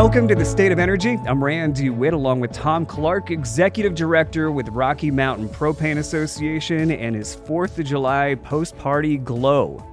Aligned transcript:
Welcome 0.00 0.28
to 0.28 0.36
the 0.36 0.44
State 0.44 0.70
of 0.70 0.78
Energy. 0.78 1.18
I'm 1.26 1.42
Rand 1.42 1.74
DeWitt, 1.74 2.14
along 2.14 2.38
with 2.38 2.52
Tom 2.52 2.86
Clark, 2.86 3.32
Executive 3.32 3.96
Director 3.96 4.52
with 4.52 4.68
Rocky 4.68 5.10
Mountain 5.10 5.48
Propane 5.48 5.98
Association, 5.98 6.92
and 6.92 7.16
his 7.16 7.34
4th 7.34 7.80
of 7.80 7.84
July 7.84 8.36
post 8.36 8.78
party 8.78 9.18
glow. 9.18 9.84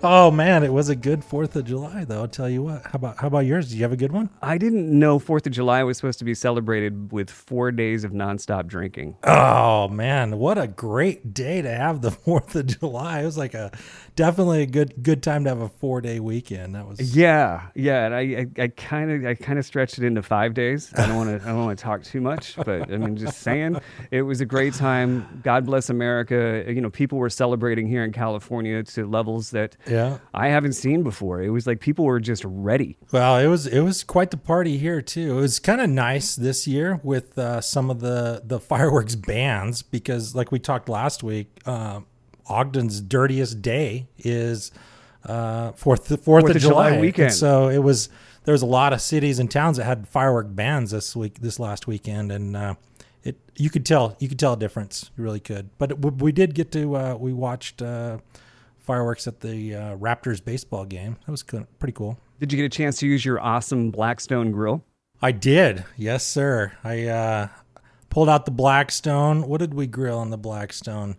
Oh 0.00 0.30
man, 0.30 0.62
it 0.62 0.72
was 0.72 0.90
a 0.90 0.94
good 0.94 1.24
Fourth 1.24 1.56
of 1.56 1.64
July, 1.64 2.04
though. 2.04 2.20
I'll 2.20 2.28
tell 2.28 2.48
you 2.48 2.62
what. 2.62 2.82
How 2.84 2.92
about 2.94 3.18
how 3.18 3.26
about 3.26 3.46
yours? 3.46 3.68
Did 3.68 3.78
you 3.78 3.82
have 3.82 3.92
a 3.92 3.96
good 3.96 4.12
one? 4.12 4.30
I 4.40 4.56
didn't 4.56 4.96
know 4.96 5.18
4th 5.18 5.46
of 5.46 5.52
July 5.52 5.82
was 5.82 5.96
supposed 5.96 6.20
to 6.20 6.24
be 6.24 6.34
celebrated 6.34 7.10
with 7.10 7.28
four 7.28 7.72
days 7.72 8.04
of 8.04 8.12
nonstop 8.12 8.68
drinking. 8.68 9.16
Oh 9.24 9.88
man, 9.88 10.38
what 10.38 10.56
a 10.56 10.68
great 10.68 11.34
day 11.34 11.62
to 11.62 11.68
have 11.68 12.00
the 12.00 12.10
Fourth 12.28 12.54
of 12.54 12.66
July. 12.66 13.22
It 13.22 13.24
was 13.24 13.36
like 13.36 13.54
a 13.54 13.72
definitely 14.18 14.62
a 14.62 14.66
good 14.66 15.00
good 15.00 15.22
time 15.22 15.44
to 15.44 15.50
have 15.50 15.60
a 15.60 15.68
four 15.68 16.00
day 16.00 16.18
weekend. 16.18 16.74
That 16.74 16.88
was 16.88 17.14
Yeah, 17.14 17.68
yeah, 17.76 18.06
and 18.06 18.14
I 18.14 18.46
I 18.60 18.68
kind 18.68 19.12
of 19.12 19.24
I 19.24 19.34
kind 19.34 19.60
of 19.60 19.64
stretched 19.64 19.96
it 19.96 20.04
into 20.04 20.22
five 20.22 20.54
days. 20.54 20.92
I 20.96 21.06
don't 21.06 21.16
want 21.16 21.40
to 21.40 21.48
I 21.48 21.52
don't 21.52 21.64
want 21.64 21.78
to 21.78 21.82
talk 21.82 22.02
too 22.02 22.20
much, 22.20 22.56
but 22.56 22.92
I 22.92 22.96
mean, 22.96 23.16
just 23.16 23.38
saying, 23.38 23.80
it 24.10 24.22
was 24.22 24.40
a 24.40 24.44
great 24.44 24.74
time. 24.74 25.40
God 25.44 25.64
bless 25.64 25.88
America. 25.88 26.64
You 26.66 26.80
know, 26.80 26.90
people 26.90 27.16
were 27.18 27.30
celebrating 27.30 27.86
here 27.86 28.02
in 28.02 28.12
California 28.12 28.82
to 28.82 29.06
levels 29.06 29.52
that 29.52 29.76
yeah. 29.88 30.18
I 30.34 30.48
haven't 30.48 30.72
seen 30.72 31.04
before. 31.04 31.40
It 31.40 31.50
was 31.50 31.68
like 31.68 31.78
people 31.78 32.04
were 32.04 32.18
just 32.18 32.42
ready. 32.44 32.98
Well, 33.12 33.38
it 33.38 33.46
was 33.46 33.68
it 33.68 33.80
was 33.82 34.02
quite 34.02 34.32
the 34.32 34.36
party 34.36 34.78
here 34.78 35.00
too. 35.00 35.38
It 35.38 35.40
was 35.40 35.60
kind 35.60 35.80
of 35.80 35.88
nice 35.88 36.34
this 36.34 36.66
year 36.66 37.00
with 37.04 37.38
uh, 37.38 37.60
some 37.60 37.88
of 37.88 38.00
the 38.00 38.42
the 38.44 38.58
fireworks 38.58 39.14
bans 39.14 39.82
because, 39.82 40.34
like 40.34 40.50
we 40.50 40.58
talked 40.58 40.88
last 40.88 41.22
week, 41.22 41.50
uh, 41.66 42.00
Ogden's 42.48 43.00
dirtiest 43.00 43.62
day 43.62 44.08
is 44.18 44.70
uh, 45.24 45.72
Fourth 45.72 46.08
Fourth, 46.08 46.24
Fourth 46.24 46.44
of, 46.44 46.56
of 46.56 46.62
July, 46.62 46.90
July 46.90 47.00
weekend. 47.00 47.26
And 47.26 47.34
so 47.34 47.68
it 47.68 47.78
was. 47.78 48.08
There 48.44 48.52
was 48.52 48.62
a 48.62 48.66
lot 48.66 48.94
of 48.94 49.02
cities 49.02 49.38
and 49.38 49.50
towns 49.50 49.76
that 49.76 49.84
had 49.84 50.08
firework 50.08 50.46
bans 50.48 50.92
this 50.92 51.14
week, 51.14 51.40
this 51.40 51.60
last 51.60 51.86
weekend, 51.86 52.32
and 52.32 52.56
uh, 52.56 52.74
it 53.22 53.36
you 53.56 53.68
could 53.68 53.84
tell 53.84 54.16
you 54.20 54.28
could 54.28 54.38
tell 54.38 54.54
a 54.54 54.56
difference. 54.56 55.10
You 55.18 55.24
really 55.24 55.40
could. 55.40 55.68
But 55.76 55.90
it, 55.90 56.22
we 56.22 56.32
did 56.32 56.54
get 56.54 56.72
to 56.72 56.96
uh, 56.96 57.14
we 57.16 57.34
watched 57.34 57.82
uh, 57.82 58.18
fireworks 58.78 59.26
at 59.26 59.40
the 59.40 59.74
uh, 59.74 59.96
Raptors 59.98 60.42
baseball 60.42 60.86
game. 60.86 61.18
That 61.26 61.30
was 61.30 61.42
pretty 61.42 61.92
cool. 61.92 62.18
Did 62.40 62.50
you 62.50 62.56
get 62.56 62.64
a 62.64 62.70
chance 62.70 62.96
to 63.00 63.06
use 63.06 63.22
your 63.22 63.38
awesome 63.38 63.90
Blackstone 63.90 64.50
grill? 64.50 64.82
I 65.20 65.32
did. 65.32 65.84
Yes, 65.96 66.24
sir. 66.26 66.72
I 66.82 67.06
uh, 67.06 67.48
pulled 68.08 68.30
out 68.30 68.46
the 68.46 68.50
Blackstone. 68.50 69.46
What 69.46 69.58
did 69.58 69.74
we 69.74 69.86
grill 69.86 70.18
on 70.18 70.30
the 70.30 70.38
Blackstone? 70.38 71.16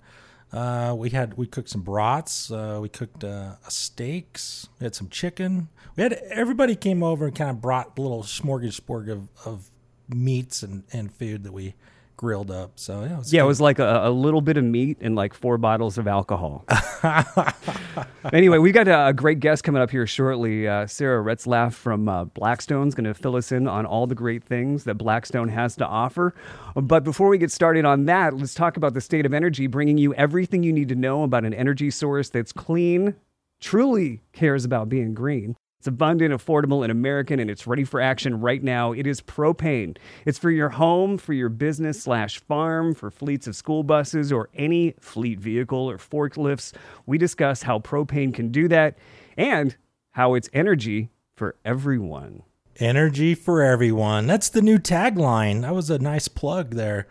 Uh, 0.51 0.95
we 0.97 1.11
had 1.11 1.35
we 1.35 1.45
cooked 1.45 1.69
some 1.69 1.81
brats. 1.81 2.51
Uh, 2.51 2.79
we 2.81 2.89
cooked 2.89 3.23
uh, 3.23 3.55
steaks. 3.67 4.67
We 4.79 4.85
had 4.85 4.95
some 4.95 5.09
chicken. 5.09 5.69
We 5.95 6.03
had 6.03 6.13
everybody 6.13 6.75
came 6.75 7.03
over 7.03 7.27
and 7.27 7.35
kind 7.35 7.51
of 7.51 7.61
brought 7.61 7.97
a 7.97 8.01
little 8.01 8.23
smorgasbord 8.23 9.11
of, 9.11 9.27
of 9.45 9.69
meats 10.07 10.63
and, 10.63 10.83
and 10.91 11.13
food 11.13 11.43
that 11.43 11.53
we 11.53 11.75
grilled 12.19 12.51
up. 12.51 12.73
So 12.75 13.03
yeah, 13.05 13.13
it 13.13 13.17
was 13.17 13.33
yeah, 13.33 13.39
good. 13.39 13.45
it 13.45 13.47
was 13.47 13.61
like 13.61 13.79
a, 13.79 14.07
a, 14.07 14.11
little 14.11 14.41
bit 14.41 14.57
of 14.57 14.65
meat 14.65 14.97
and 14.99 15.15
like 15.15 15.33
four 15.33 15.57
bottles 15.57 15.97
of 15.97 16.05
alcohol. 16.05 16.65
anyway, 18.33 18.57
we 18.57 18.73
got 18.73 18.89
a, 18.89 19.13
great 19.13 19.39
guest 19.39 19.63
coming 19.63 19.81
up 19.81 19.89
here 19.89 20.05
shortly. 20.05 20.67
Uh, 20.67 20.85
Sarah 20.85 21.23
Retzlaff 21.23 21.71
from 21.71 22.09
uh, 22.09 22.25
Blackstone's 22.25 22.93
going 22.93 23.05
to 23.05 23.13
fill 23.13 23.37
us 23.37 23.53
in 23.53 23.69
on 23.69 23.85
all 23.85 24.05
the 24.05 24.15
great 24.15 24.43
things 24.43 24.83
that 24.83 24.95
Blackstone 24.95 25.47
has 25.47 25.77
to 25.77 25.87
offer. 25.87 26.35
But 26.75 27.05
before 27.05 27.29
we 27.29 27.37
get 27.37 27.53
started 27.53 27.85
on 27.85 28.03
that, 28.07 28.35
let's 28.35 28.53
talk 28.53 28.75
about 28.75 28.93
the 28.93 29.01
state 29.01 29.25
of 29.25 29.33
energy, 29.33 29.67
bringing 29.67 29.97
you 29.97 30.13
everything 30.15 30.61
you 30.61 30.73
need 30.73 30.89
to 30.89 30.95
know 30.95 31.23
about 31.23 31.45
an 31.45 31.53
energy 31.53 31.89
source 31.89 32.27
that's 32.27 32.51
clean, 32.51 33.15
truly 33.61 34.19
cares 34.33 34.65
about 34.65 34.89
being 34.89 35.13
green 35.13 35.55
it's 35.79 35.87
abundant, 35.87 36.33
affordable, 36.33 36.83
and 36.83 36.91
American, 36.91 37.39
and 37.39 37.49
it's 37.49 37.65
ready 37.65 37.85
for 37.85 38.01
action 38.01 38.41
right 38.41 38.61
now. 38.61 38.91
It 38.91 39.07
is 39.07 39.21
propane. 39.21 39.95
It's 40.25 40.37
for 40.37 40.51
your 40.51 40.67
home, 40.67 41.17
for 41.17 41.31
your 41.31 41.47
business 41.47 42.03
slash 42.03 42.37
farm, 42.37 42.93
for 42.93 43.09
fleets 43.09 43.47
of 43.47 43.55
school 43.55 43.83
buses, 43.83 44.29
or 44.29 44.49
any 44.53 44.95
fleet 44.99 45.39
vehicle 45.39 45.89
or 45.89 45.97
forklifts. 45.97 46.73
We 47.05 47.17
discuss 47.17 47.63
how 47.63 47.79
propane 47.79 48.33
can 48.33 48.51
do 48.51 48.67
that 48.67 48.97
and 49.37 49.77
how 50.11 50.33
it's 50.33 50.49
energy 50.51 51.11
for 51.37 51.55
everyone. 51.63 52.43
Energy 52.75 53.33
for 53.33 53.61
everyone. 53.61 54.27
That's 54.27 54.49
the 54.49 54.61
new 54.61 54.79
tagline. 54.79 55.61
That 55.61 55.73
was 55.73 55.89
a 55.89 55.97
nice 55.97 56.27
plug 56.27 56.71
there. 56.71 57.07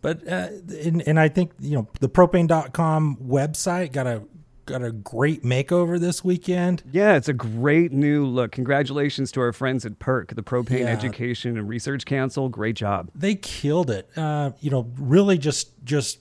But 0.00 0.26
uh, 0.26 0.48
and, 0.82 1.06
and 1.06 1.20
I 1.20 1.28
think 1.28 1.52
you 1.60 1.76
know 1.76 1.88
the 2.00 2.08
propane.com 2.08 3.18
website 3.22 3.92
got 3.92 4.08
a 4.08 4.24
got 4.68 4.82
a 4.82 4.92
great 4.92 5.42
makeover 5.42 5.98
this 5.98 6.22
weekend. 6.22 6.82
Yeah, 6.92 7.16
it's 7.16 7.28
a 7.28 7.32
great 7.32 7.90
new 7.90 8.26
look. 8.26 8.52
Congratulations 8.52 9.32
to 9.32 9.40
our 9.40 9.52
friends 9.52 9.86
at 9.86 9.98
PERC, 9.98 10.34
the 10.34 10.42
Propane 10.42 10.80
yeah. 10.80 10.86
Education 10.86 11.56
and 11.56 11.68
Research 11.68 12.04
Council. 12.04 12.48
Great 12.48 12.76
job. 12.76 13.10
They 13.14 13.34
killed 13.34 13.90
it. 13.90 14.08
Uh, 14.16 14.52
you 14.60 14.70
know, 14.70 14.90
really 14.98 15.38
just 15.38 15.72
just 15.84 16.18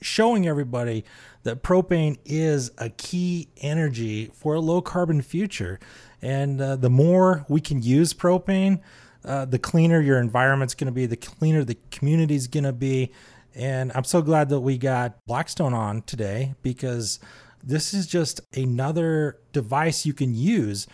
showing 0.00 0.48
everybody 0.48 1.04
that 1.42 1.62
propane 1.62 2.18
is 2.24 2.70
a 2.78 2.88
key 2.88 3.48
energy 3.58 4.26
for 4.34 4.54
a 4.54 4.60
low 4.60 4.80
carbon 4.80 5.20
future. 5.22 5.78
And 6.22 6.60
uh, 6.60 6.76
the 6.76 6.90
more 6.90 7.44
we 7.48 7.60
can 7.60 7.82
use 7.82 8.12
propane, 8.12 8.80
uh, 9.24 9.44
the 9.44 9.58
cleaner 9.58 10.00
your 10.00 10.18
environment's 10.18 10.74
going 10.74 10.86
to 10.86 10.92
be, 10.92 11.06
the 11.06 11.16
cleaner 11.16 11.64
the 11.64 11.76
community's 11.90 12.46
going 12.46 12.64
to 12.64 12.72
be. 12.72 13.12
And 13.54 13.90
I'm 13.94 14.04
so 14.04 14.22
glad 14.22 14.48
that 14.50 14.60
we 14.60 14.78
got 14.78 15.24
Blackstone 15.26 15.74
on 15.74 16.02
today 16.02 16.54
because 16.62 17.18
this 17.62 17.94
is 17.94 18.06
just 18.06 18.40
another 18.56 19.38
device 19.52 20.06
you 20.06 20.12
can 20.12 20.34
use 20.34 20.86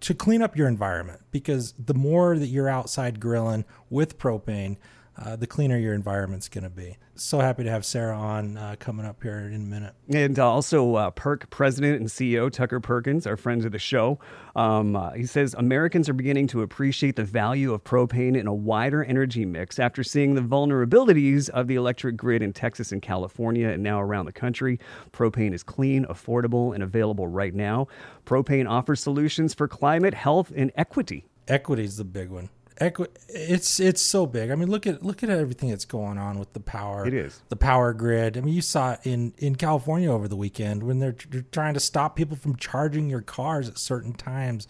to 0.00 0.14
clean 0.14 0.42
up 0.42 0.56
your 0.56 0.68
environment 0.68 1.20
because 1.30 1.74
the 1.78 1.94
more 1.94 2.38
that 2.38 2.46
you're 2.46 2.68
outside 2.68 3.20
grilling 3.20 3.64
with 3.90 4.18
propane, 4.18 4.76
uh, 5.18 5.36
the 5.36 5.46
cleaner 5.46 5.78
your 5.78 5.94
environment's 5.94 6.48
going 6.48 6.64
to 6.64 6.70
be. 6.70 6.96
So 7.14 7.40
happy 7.40 7.64
to 7.64 7.70
have 7.70 7.86
Sarah 7.86 8.18
on 8.18 8.58
uh, 8.58 8.76
coming 8.78 9.06
up 9.06 9.22
here 9.22 9.38
in 9.38 9.54
a 9.54 9.58
minute. 9.58 9.94
And 10.12 10.38
also, 10.38 10.94
uh, 10.96 11.10
PERC 11.10 11.48
president 11.48 12.00
and 12.00 12.08
CEO 12.08 12.50
Tucker 12.52 12.80
Perkins, 12.80 13.26
our 13.26 13.38
friends 13.38 13.64
of 13.64 13.72
the 13.72 13.78
show. 13.78 14.18
Um, 14.54 14.94
uh, 14.94 15.12
he 15.12 15.24
says 15.24 15.54
Americans 15.54 16.10
are 16.10 16.12
beginning 16.12 16.46
to 16.48 16.60
appreciate 16.60 17.16
the 17.16 17.24
value 17.24 17.72
of 17.72 17.84
propane 17.84 18.36
in 18.36 18.46
a 18.46 18.52
wider 18.54 19.02
energy 19.02 19.46
mix 19.46 19.78
after 19.78 20.04
seeing 20.04 20.34
the 20.34 20.42
vulnerabilities 20.42 21.48
of 21.48 21.66
the 21.68 21.76
electric 21.76 22.16
grid 22.16 22.42
in 22.42 22.52
Texas 22.52 22.92
and 22.92 23.00
California 23.00 23.68
and 23.68 23.82
now 23.82 24.00
around 24.00 24.26
the 24.26 24.32
country. 24.32 24.78
Propane 25.12 25.54
is 25.54 25.62
clean, 25.62 26.04
affordable, 26.06 26.74
and 26.74 26.82
available 26.82 27.26
right 27.26 27.54
now. 27.54 27.88
Propane 28.26 28.68
offers 28.68 29.00
solutions 29.00 29.54
for 29.54 29.66
climate, 29.66 30.12
health, 30.12 30.52
and 30.54 30.70
equity. 30.76 31.24
Equity 31.48 31.84
is 31.84 31.96
the 31.96 32.04
big 32.04 32.28
one 32.28 32.50
equi- 32.80 33.08
it's 33.28 33.80
it's 33.80 34.00
so 34.00 34.26
big. 34.26 34.50
I 34.50 34.54
mean, 34.54 34.70
look 34.70 34.86
at 34.86 35.02
look 35.02 35.22
at 35.22 35.30
everything 35.30 35.70
that's 35.70 35.84
going 35.84 36.18
on 36.18 36.38
with 36.38 36.52
the 36.52 36.60
power. 36.60 37.06
It 37.06 37.14
is 37.14 37.40
the 37.48 37.56
power 37.56 37.92
grid. 37.92 38.36
I 38.36 38.40
mean, 38.40 38.54
you 38.54 38.62
saw 38.62 38.92
it 38.92 39.00
in 39.04 39.32
in 39.38 39.56
California 39.56 40.10
over 40.10 40.28
the 40.28 40.36
weekend 40.36 40.82
when 40.82 40.98
they're, 40.98 41.16
they're 41.30 41.44
trying 41.52 41.74
to 41.74 41.80
stop 41.80 42.16
people 42.16 42.36
from 42.36 42.56
charging 42.56 43.08
your 43.08 43.22
cars 43.22 43.68
at 43.68 43.78
certain 43.78 44.12
times. 44.12 44.66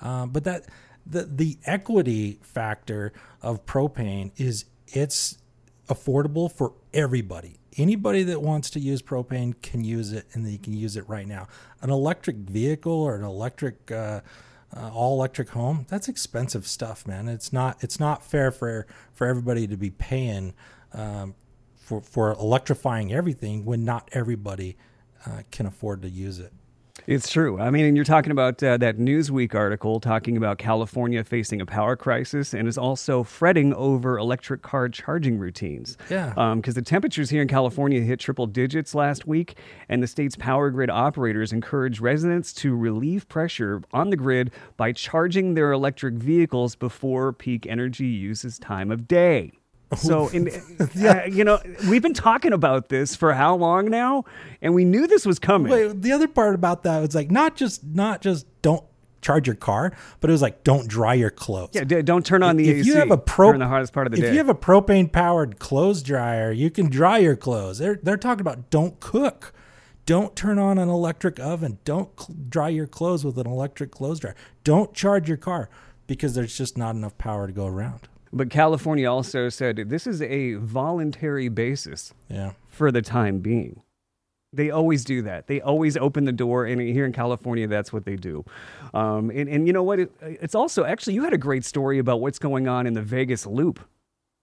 Um, 0.00 0.30
but 0.30 0.44
that 0.44 0.66
the 1.06 1.24
the 1.24 1.58
equity 1.64 2.38
factor 2.42 3.12
of 3.40 3.66
propane 3.66 4.32
is 4.36 4.64
it's 4.88 5.38
affordable 5.88 6.50
for 6.50 6.74
everybody. 6.92 7.58
Anybody 7.76 8.22
that 8.24 8.42
wants 8.42 8.68
to 8.70 8.80
use 8.80 9.00
propane 9.00 9.54
can 9.62 9.82
use 9.82 10.12
it, 10.12 10.26
and 10.32 10.44
they 10.46 10.58
can 10.58 10.74
use 10.74 10.96
it 10.96 11.08
right 11.08 11.26
now. 11.26 11.48
An 11.80 11.90
electric 11.90 12.36
vehicle 12.36 12.92
or 12.92 13.14
an 13.16 13.24
electric 13.24 13.90
uh, 13.90 14.20
uh, 14.76 14.90
all 14.92 15.14
electric 15.18 15.50
home 15.50 15.86
that's 15.88 16.08
expensive 16.08 16.66
stuff 16.66 17.06
man. 17.06 17.28
It's 17.28 17.52
not 17.52 17.82
it's 17.82 18.00
not 18.00 18.24
fair 18.24 18.50
for 18.50 18.86
for 19.12 19.26
everybody 19.26 19.66
to 19.66 19.76
be 19.76 19.90
paying 19.90 20.54
um, 20.92 21.34
for 21.76 22.00
for 22.00 22.32
electrifying 22.32 23.12
everything 23.12 23.64
when 23.64 23.84
not 23.84 24.08
everybody 24.12 24.76
uh, 25.26 25.42
can 25.50 25.66
afford 25.66 26.02
to 26.02 26.08
use 26.08 26.38
it 26.38 26.52
it's 27.06 27.30
true. 27.30 27.60
I 27.60 27.70
mean, 27.70 27.84
and 27.84 27.96
you're 27.96 28.04
talking 28.04 28.32
about 28.32 28.62
uh, 28.62 28.76
that 28.78 28.98
Newsweek 28.98 29.54
article 29.54 30.00
talking 30.00 30.36
about 30.36 30.58
California 30.58 31.24
facing 31.24 31.60
a 31.60 31.66
power 31.66 31.96
crisis 31.96 32.54
and 32.54 32.68
is 32.68 32.78
also 32.78 33.22
fretting 33.22 33.74
over 33.74 34.18
electric 34.18 34.62
car 34.62 34.88
charging 34.88 35.38
routines. 35.38 35.96
Yeah. 36.10 36.28
Because 36.28 36.76
um, 36.76 36.80
the 36.80 36.82
temperatures 36.82 37.30
here 37.30 37.42
in 37.42 37.48
California 37.48 38.00
hit 38.00 38.20
triple 38.20 38.46
digits 38.46 38.94
last 38.94 39.26
week, 39.26 39.56
and 39.88 40.02
the 40.02 40.06
state's 40.06 40.36
power 40.36 40.70
grid 40.70 40.90
operators 40.90 41.52
encourage 41.52 42.00
residents 42.00 42.52
to 42.54 42.74
relieve 42.74 43.28
pressure 43.28 43.82
on 43.92 44.10
the 44.10 44.16
grid 44.16 44.52
by 44.76 44.92
charging 44.92 45.54
their 45.54 45.72
electric 45.72 46.14
vehicles 46.14 46.76
before 46.76 47.32
peak 47.32 47.66
energy 47.66 48.06
uses 48.06 48.58
time 48.58 48.90
of 48.90 49.08
day. 49.08 49.52
So, 49.96 50.28
in, 50.28 50.46
yeah. 50.94 51.22
Uh, 51.22 51.26
you 51.26 51.44
know, 51.44 51.60
we've 51.88 52.02
been 52.02 52.14
talking 52.14 52.52
about 52.52 52.88
this 52.88 53.14
for 53.16 53.32
how 53.34 53.56
long 53.56 53.90
now, 53.90 54.24
and 54.60 54.74
we 54.74 54.84
knew 54.84 55.06
this 55.06 55.26
was 55.26 55.38
coming. 55.38 55.70
Wait, 55.70 56.02
the 56.02 56.12
other 56.12 56.28
part 56.28 56.54
about 56.54 56.82
that 56.84 57.00
was 57.00 57.14
like 57.14 57.30
not 57.30 57.56
just 57.56 57.84
not 57.84 58.20
just 58.20 58.46
don't 58.62 58.84
charge 59.20 59.46
your 59.46 59.56
car, 59.56 59.92
but 60.20 60.30
it 60.30 60.32
was 60.32 60.42
like 60.42 60.64
don't 60.64 60.88
dry 60.88 61.14
your 61.14 61.30
clothes. 61.30 61.70
Yeah, 61.74 61.84
don't 61.84 62.26
turn 62.26 62.42
on 62.42 62.56
the 62.56 62.68
if 62.68 62.76
AC. 62.78 62.88
You 62.88 62.96
have 62.96 63.10
a 63.10 63.18
pro- 63.18 63.56
the 63.56 63.68
hottest 63.68 63.92
part 63.92 64.06
of 64.06 64.12
the 64.12 64.18
if 64.18 64.22
day. 64.22 64.28
If 64.28 64.32
you 64.34 64.38
have 64.38 64.48
a 64.48 64.54
propane 64.54 65.10
powered 65.12 65.58
clothes 65.58 66.02
dryer, 66.02 66.50
you 66.52 66.70
can 66.70 66.88
dry 66.90 67.18
your 67.18 67.36
clothes. 67.36 67.78
They're 67.78 67.98
they're 68.02 68.16
talking 68.16 68.40
about 68.40 68.70
don't 68.70 68.98
cook 69.00 69.52
Don't 70.04 70.34
turn 70.34 70.58
on 70.58 70.78
an 70.78 70.88
electric 70.88 71.38
oven. 71.38 71.78
Don't 71.84 72.08
cl- 72.18 72.36
dry 72.48 72.68
your 72.70 72.88
clothes 72.88 73.24
with 73.24 73.38
an 73.38 73.46
electric 73.46 73.92
clothes 73.92 74.18
dryer. 74.20 74.34
Don't 74.64 74.92
charge 74.92 75.28
your 75.28 75.36
car 75.36 75.68
because 76.08 76.34
there's 76.34 76.56
just 76.58 76.76
not 76.76 76.96
enough 76.96 77.16
power 77.18 77.46
to 77.46 77.52
go 77.52 77.66
around. 77.66 78.08
But 78.32 78.48
California 78.50 79.10
also 79.10 79.48
said 79.48 79.76
this 79.76 80.06
is 80.06 80.22
a 80.22 80.54
voluntary 80.54 81.48
basis 81.48 82.14
Yeah. 82.28 82.52
for 82.68 82.90
the 82.90 83.02
time 83.02 83.40
being. 83.40 83.82
They 84.54 84.70
always 84.70 85.04
do 85.04 85.22
that. 85.22 85.46
They 85.46 85.60
always 85.62 85.96
open 85.96 86.24
the 86.24 86.32
door, 86.32 86.66
and 86.66 86.78
here 86.80 87.06
in 87.06 87.12
California, 87.12 87.66
that's 87.66 87.90
what 87.92 88.04
they 88.04 88.16
do. 88.16 88.44
Um, 88.92 89.30
and, 89.30 89.48
and 89.48 89.66
you 89.66 89.72
know 89.72 89.82
what? 89.82 89.98
It, 89.98 90.12
it's 90.20 90.54
also 90.54 90.84
actually 90.84 91.14
you 91.14 91.24
had 91.24 91.32
a 91.32 91.38
great 91.38 91.64
story 91.64 91.98
about 91.98 92.20
what's 92.20 92.38
going 92.38 92.68
on 92.68 92.86
in 92.86 92.92
the 92.92 93.00
Vegas 93.02 93.46
Loop 93.46 93.80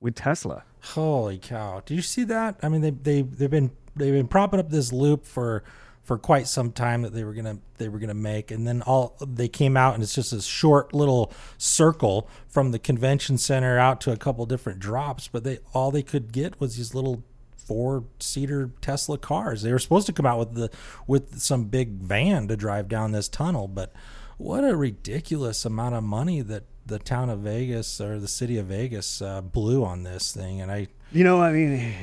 with 0.02 0.16
Tesla. 0.16 0.64
Holy 0.82 1.38
cow! 1.38 1.84
Did 1.86 1.94
you 1.94 2.02
see 2.02 2.24
that? 2.24 2.58
I 2.64 2.70
mean, 2.70 2.82
they 2.82 2.90
they 2.90 3.22
they've 3.22 3.52
been 3.52 3.70
they've 3.96 4.14
been 4.14 4.28
propping 4.28 4.60
up 4.60 4.70
this 4.72 4.92
loop 4.92 5.26
for 5.26 5.64
for 6.10 6.18
quite 6.18 6.48
some 6.48 6.72
time 6.72 7.04
that 7.04 7.14
they 7.14 7.24
were 7.24 7.36
gonna 7.36 7.60
they 7.78 7.88
were 7.88 8.00
gonna 8.00 8.16
make, 8.16 8.50
and 8.50 8.66
then 8.66 8.82
all 8.82 9.16
they 9.22 9.48
came 9.48 9.78
out 9.78 9.94
and 9.94 10.02
it's 10.02 10.16
just 10.16 10.34
a 10.34 10.42
short 10.42 10.92
little 10.92 11.32
circle 11.60 12.28
from 12.48 12.72
the 12.72 12.80
convention 12.80 13.38
center 13.38 13.78
out 13.78 14.02
to 14.02 14.12
a 14.12 14.18
couple 14.18 14.44
different 14.48 14.80
drops, 14.80 15.28
but 15.28 15.44
they 15.44 15.60
all 15.72 15.92
they 15.92 16.02
could 16.02 16.32
get 16.32 16.60
was 16.60 16.78
these 16.78 16.96
little 16.96 17.24
four 17.56 18.06
seater 18.20 18.72
Tesla 18.82 19.20
cars. 19.20 19.62
They 19.62 19.72
were 19.72 19.78
supposed 19.78 20.08
to 20.08 20.12
come 20.12 20.26
out 20.26 20.40
with 20.40 20.56
the 20.56 20.72
with 21.06 21.40
some 21.40 21.66
big 21.66 21.90
van 22.00 22.48
to 22.48 22.58
drive 22.58 22.88
down 22.88 23.12
this 23.12 23.30
tunnel, 23.30 23.68
but 23.68 23.94
what 24.40 24.64
a 24.64 24.76
ridiculous 24.76 25.64
amount 25.64 25.94
of 25.94 26.04
money 26.04 26.42
that 26.42 26.64
the 26.88 26.98
town 26.98 27.30
of 27.30 27.42
Vegas 27.42 28.02
or 28.02 28.18
the 28.18 28.28
city 28.28 28.58
of 28.58 28.66
Vegas 28.66 29.22
uh, 29.22 29.42
blew 29.42 29.86
on 29.86 30.02
this 30.02 30.34
thing, 30.34 30.60
and 30.60 30.72
I 30.72 30.88
You 31.12 31.24
know, 31.24 31.40
I 31.40 31.52
mean, 31.52 31.94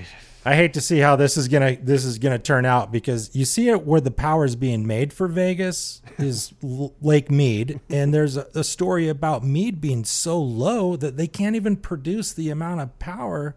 I 0.46 0.54
hate 0.54 0.74
to 0.74 0.80
see 0.80 1.00
how 1.00 1.16
this 1.16 1.36
is 1.36 1.48
gonna 1.48 1.76
this 1.82 2.04
is 2.04 2.20
gonna 2.20 2.38
turn 2.38 2.64
out 2.64 2.92
because 2.92 3.34
you 3.34 3.44
see 3.44 3.68
it 3.68 3.84
where 3.84 4.00
the 4.00 4.12
power 4.12 4.44
is 4.44 4.54
being 4.54 4.86
made 4.86 5.12
for 5.12 5.26
Vegas 5.26 6.00
is 6.18 6.54
Lake 6.62 7.32
Mead, 7.32 7.80
and 7.90 8.14
there's 8.14 8.36
a, 8.36 8.46
a 8.54 8.62
story 8.62 9.08
about 9.08 9.42
Mead 9.42 9.80
being 9.80 10.04
so 10.04 10.40
low 10.40 10.94
that 10.94 11.16
they 11.16 11.26
can't 11.26 11.56
even 11.56 11.74
produce 11.74 12.32
the 12.32 12.48
amount 12.50 12.80
of 12.80 12.96
power 13.00 13.56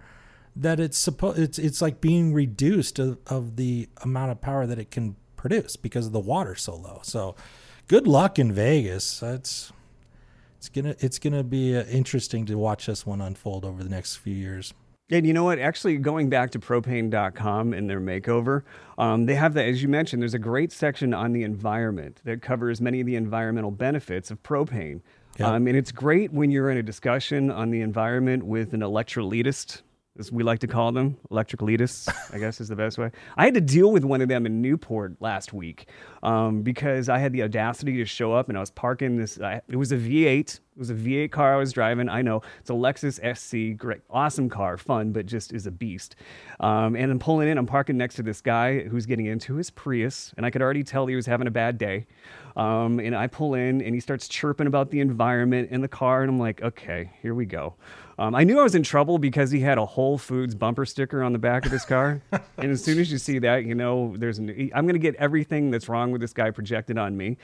that 0.55 0.79
it's 0.79 0.97
supposed 0.97 1.37
it's 1.37 1.59
it's 1.59 1.79
like 1.79 2.01
being 2.01 2.33
reduced 2.33 2.97
of, 2.97 3.19
of 3.27 3.55
the 3.55 3.87
amount 4.01 4.31
of 4.31 4.41
power 4.41 4.65
that 4.65 4.79
it 4.79 4.89
can 4.89 5.15
produce 5.37 5.75
because 5.75 6.07
of 6.07 6.11
the 6.11 6.19
water 6.19 6.55
so 6.55 6.75
low. 6.75 7.01
So, 7.03 7.35
good 7.87 8.07
luck 8.07 8.39
in 8.39 8.51
Vegas. 8.51 9.19
That's 9.19 9.71
it's 10.57 10.69
gonna 10.69 10.95
it's 10.97 11.19
gonna 11.19 11.43
be 11.43 11.77
uh, 11.77 11.83
interesting 11.83 12.47
to 12.47 12.57
watch 12.57 12.87
this 12.87 13.05
one 13.05 13.21
unfold 13.21 13.63
over 13.63 13.83
the 13.83 13.91
next 13.91 14.15
few 14.15 14.33
years. 14.33 14.73
And 15.11 15.25
you 15.25 15.33
know 15.33 15.43
what? 15.43 15.57
Actually, 15.57 15.97
going 15.97 16.29
back 16.29 16.51
to 16.51 16.59
propane.com 16.59 17.73
and 17.73 17.89
their 17.89 17.99
makeover, 17.99 18.63
um, 18.97 19.25
they 19.25 19.35
have 19.35 19.55
that, 19.55 19.65
as 19.65 19.81
you 19.81 19.89
mentioned, 19.89 20.21
there's 20.21 20.35
a 20.35 20.39
great 20.39 20.71
section 20.71 21.13
on 21.13 21.33
the 21.33 21.43
environment 21.43 22.21
that 22.25 22.41
covers 22.41 22.79
many 22.79 23.01
of 23.01 23.07
the 23.07 23.15
environmental 23.15 23.71
benefits 23.71 24.29
of 24.29 24.41
propane. 24.43 25.01
Yeah. 25.39 25.53
Um, 25.53 25.67
and 25.67 25.75
it's 25.75 25.91
great 25.91 26.31
when 26.31 26.51
you're 26.51 26.69
in 26.69 26.77
a 26.77 26.83
discussion 26.83 27.49
on 27.49 27.71
the 27.71 27.81
environment 27.81 28.45
with 28.45 28.73
an 28.73 28.81
electrolytist, 28.81 29.81
as 30.19 30.31
we 30.31 30.43
like 30.43 30.59
to 30.59 30.67
call 30.67 30.91
them, 30.91 31.17
electrolytists, 31.31 32.13
I 32.33 32.39
guess 32.39 32.59
is 32.59 32.67
the 32.67 32.75
best 32.75 32.97
way. 32.97 33.09
I 33.37 33.45
had 33.45 33.53
to 33.53 33.61
deal 33.61 33.91
with 33.91 34.03
one 34.03 34.21
of 34.21 34.27
them 34.27 34.45
in 34.45 34.61
Newport 34.61 35.15
last 35.21 35.53
week 35.53 35.87
um, 36.21 36.61
because 36.61 37.07
I 37.07 37.19
had 37.19 37.31
the 37.31 37.43
audacity 37.43 37.95
to 37.97 38.05
show 38.05 38.33
up 38.33 38.49
and 38.49 38.57
I 38.57 38.61
was 38.61 38.69
parking 38.69 39.15
this, 39.15 39.39
I, 39.39 39.61
it 39.69 39.77
was 39.77 39.93
a 39.93 39.97
V8. 39.97 40.59
It 40.59 40.61
was 40.77 40.89
a 40.89 40.95
V8 40.95 41.31
car 41.31 41.53
I 41.53 41.57
was 41.57 41.73
driving. 41.73 42.07
I 42.07 42.21
know 42.21 42.41
it's 42.59 42.69
a 42.69 42.73
Lexus 42.73 43.19
SC, 43.19 43.77
great, 43.77 44.01
awesome 44.09 44.49
car, 44.49 44.77
fun, 44.77 45.11
but 45.11 45.25
just 45.25 45.53
is 45.53 45.65
a 45.65 45.71
beast. 45.71 46.15
Um, 46.59 46.95
and 46.95 47.11
I'm 47.11 47.19
pulling 47.19 47.49
in. 47.49 47.57
I'm 47.57 47.65
parking 47.65 47.97
next 47.97 48.15
to 48.15 48.23
this 48.23 48.39
guy 48.39 48.83
who's 48.83 49.05
getting 49.05 49.25
into 49.25 49.55
his 49.55 49.69
Prius, 49.69 50.33
and 50.37 50.45
I 50.45 50.51
could 50.51 50.61
already 50.61 50.83
tell 50.83 51.05
he 51.07 51.17
was 51.17 51.25
having 51.25 51.47
a 51.47 51.51
bad 51.51 51.77
day. 51.77 52.07
Um, 52.55 52.99
and 52.99 53.15
I 53.15 53.27
pull 53.27 53.55
in, 53.55 53.81
and 53.81 53.93
he 53.93 53.99
starts 53.99 54.29
chirping 54.29 54.67
about 54.67 54.89
the 54.89 55.01
environment 55.01 55.69
in 55.71 55.81
the 55.81 55.87
car, 55.87 56.21
and 56.21 56.29
I'm 56.29 56.39
like, 56.39 56.61
okay, 56.61 57.11
here 57.21 57.33
we 57.33 57.45
go. 57.45 57.75
Um, 58.19 58.35
I 58.35 58.43
knew 58.43 58.59
I 58.59 58.63
was 58.63 58.75
in 58.75 58.83
trouble 58.83 59.17
because 59.17 59.49
he 59.49 59.61
had 59.61 59.77
a 59.77 59.85
Whole 59.85 60.17
Foods 60.17 60.53
bumper 60.53 60.85
sticker 60.85 61.23
on 61.23 61.31
the 61.31 61.39
back 61.39 61.65
of 61.65 61.71
his 61.71 61.85
car, 61.85 62.21
and 62.57 62.69
as 62.69 62.83
soon 62.83 62.99
as 62.99 63.09
you 63.09 63.17
see 63.17 63.39
that, 63.39 63.63
you 63.63 63.73
know 63.73 64.13
there's 64.17 64.39
an. 64.39 64.49
I'm 64.75 64.85
going 64.85 64.95
to 64.95 64.99
get 64.99 65.15
everything 65.15 65.71
that's 65.71 65.87
wrong 65.87 66.11
with 66.11 66.19
this 66.19 66.33
guy 66.33 66.51
projected 66.51 66.97
on 66.97 67.15
me. 67.15 67.37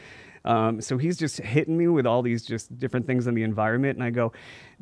Um, 0.44 0.82
so 0.82 0.98
he's 0.98 1.18
just 1.18 1.38
hitting 1.38 1.78
me 1.78 1.88
with 1.88 2.06
all 2.06 2.22
these 2.22 2.46
just 2.46 2.78
different 2.78 3.08
things 3.08 3.26
on 3.26 3.34
the 3.34 3.44
environment. 3.44 3.98
And 3.98 4.04
I 4.04 4.10
go, 4.12 4.32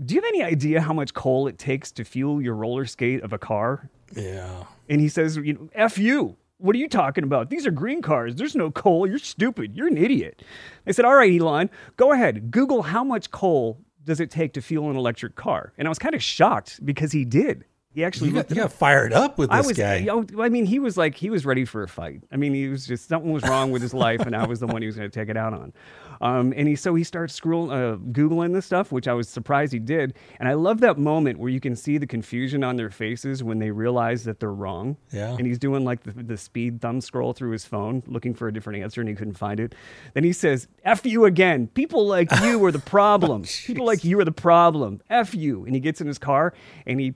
Do 0.04 0.16
you 0.16 0.22
have 0.22 0.28
any 0.28 0.44
idea 0.44 0.82
how 0.82 0.94
much 0.94 1.14
coal 1.14 1.48
it 1.48 1.58
takes 1.58 1.92
to 1.94 2.04
fuel 2.04 2.42
your 2.42 2.56
roller 2.56 2.86
skate 2.86 3.22
of 3.22 3.32
a 3.32 3.38
car? 3.38 3.90
Yeah. 4.16 4.66
And 4.90 5.00
he 5.00 5.08
says, 5.08 5.38
you 5.38 5.54
know, 5.54 5.70
F 5.74 5.98
you. 5.98 6.36
What 6.58 6.76
are 6.76 6.80
you 6.80 6.88
talking 6.88 7.24
about? 7.24 7.50
These 7.50 7.68
are 7.68 7.72
green 7.72 8.02
cars. 8.02 8.36
There's 8.36 8.56
no 8.56 8.72
coal. 8.72 9.08
You're 9.08 9.20
stupid. 9.20 9.76
You're 9.76 9.88
an 9.88 9.98
idiot. 9.98 10.44
I 10.88 10.92
said, 10.92 11.06
All 11.06 11.16
right, 11.16 11.40
Elon, 11.40 11.70
go 11.98 12.12
ahead. 12.12 12.52
Google 12.52 12.84
how 12.84 13.04
much 13.04 13.32
coal 13.32 13.80
does 14.06 14.20
it 14.20 14.30
take 14.32 14.54
to 14.54 14.62
fuel 14.62 14.90
an 14.90 14.96
electric 14.96 15.36
car? 15.36 15.74
And 15.78 15.88
I 15.88 15.90
was 15.90 16.00
kind 16.00 16.16
of 16.16 16.24
shocked 16.24 16.86
because 16.86 17.12
he 17.12 17.26
did. 17.26 17.66
He 17.94 18.04
actually 18.04 18.30
You 18.30 18.36
got, 18.38 18.50
you 18.50 18.56
got 18.56 18.72
fired 18.72 19.14
up 19.14 19.38
with 19.38 19.52
I 19.52 19.58
this 19.58 19.68
was, 19.68 19.78
guy. 19.78 19.98
you 19.98 20.06
know, 20.08 20.26
I 20.40 20.50
mean, 20.50 20.66
he 20.66 20.80
was 20.80 20.98
like, 20.98 21.14
he 21.16 21.30
was 21.30 21.46
ready 21.46 21.64
for 21.64 21.84
a 21.84 21.88
fight. 21.88 22.22
I 22.32 22.38
mean, 22.38 22.54
he 22.56 22.68
was 22.68 22.88
just 22.88 23.08
something 23.08 23.32
was 23.32 23.44
wrong 23.44 23.70
with 23.72 23.84
his 23.84 23.94
life, 23.94 24.22
and 24.22 24.36
I 24.36 24.48
was 24.48 24.60
the 24.60 24.66
one 24.66 24.82
he 24.82 24.88
was 24.88 24.96
going 24.96 25.10
to 25.10 25.14
take 25.20 25.30
it 25.30 25.38
out 25.38 25.54
on. 25.54 25.74
Um, 26.22 26.54
and 26.56 26.68
he 26.68 26.76
so 26.76 26.96
he 26.96 27.04
starts 27.04 27.40
scrolling, 27.40 27.72
uh, 27.72 27.98
googling 28.12 28.54
this 28.54 28.66
stuff, 28.66 28.92
which 28.92 29.08
I 29.08 29.14
was 29.14 29.30
surprised 29.30 29.74
he 29.74 29.80
did. 29.80 30.16
And 30.40 30.48
I 30.48 30.54
love 30.54 30.80
that 30.82 30.98
moment 30.98 31.40
where 31.40 31.50
you 31.50 31.60
can 31.60 31.76
see 31.76 31.98
the 31.98 32.08
confusion 32.08 32.64
on 32.64 32.76
their 32.76 32.90
faces 32.90 33.44
when 33.44 33.60
they 33.60 33.72
realize 33.72 34.24
that 34.24 34.40
they're 34.40 34.54
wrong. 34.54 34.98
Yeah. 35.12 35.36
And 35.36 35.46
he's 35.46 35.60
doing 35.60 35.86
like 35.86 36.04
the, 36.04 36.12
the 36.12 36.38
speed 36.38 36.82
thumb 36.82 37.02
scroll 37.02 37.34
through 37.34 37.52
his 37.52 37.66
phone, 37.66 38.04
looking 38.08 38.34
for 38.34 38.48
a 38.48 38.54
different 38.54 38.82
answer, 38.84 39.02
and 39.02 39.10
he 39.10 39.16
couldn't 39.16 39.38
find 39.38 39.60
it. 39.60 39.76
Then 40.14 40.24
he 40.24 40.34
says, 40.34 40.68
"F 40.84 41.06
you 41.06 41.26
again. 41.26 41.68
People 41.68 42.06
like 42.06 42.30
you 42.44 42.64
are 42.66 42.72
the 42.72 42.80
problem. 42.80 43.44
People 43.66 43.86
like 43.86 44.04
you 44.04 44.20
are 44.20 44.26
the 44.26 44.32
problem. 44.32 45.02
F 45.10 45.34
you." 45.36 45.66
And 45.66 45.74
he 45.74 45.80
gets 45.80 46.02
in 46.02 46.08
his 46.08 46.18
car 46.18 46.54
and 46.86 47.00
he 47.00 47.14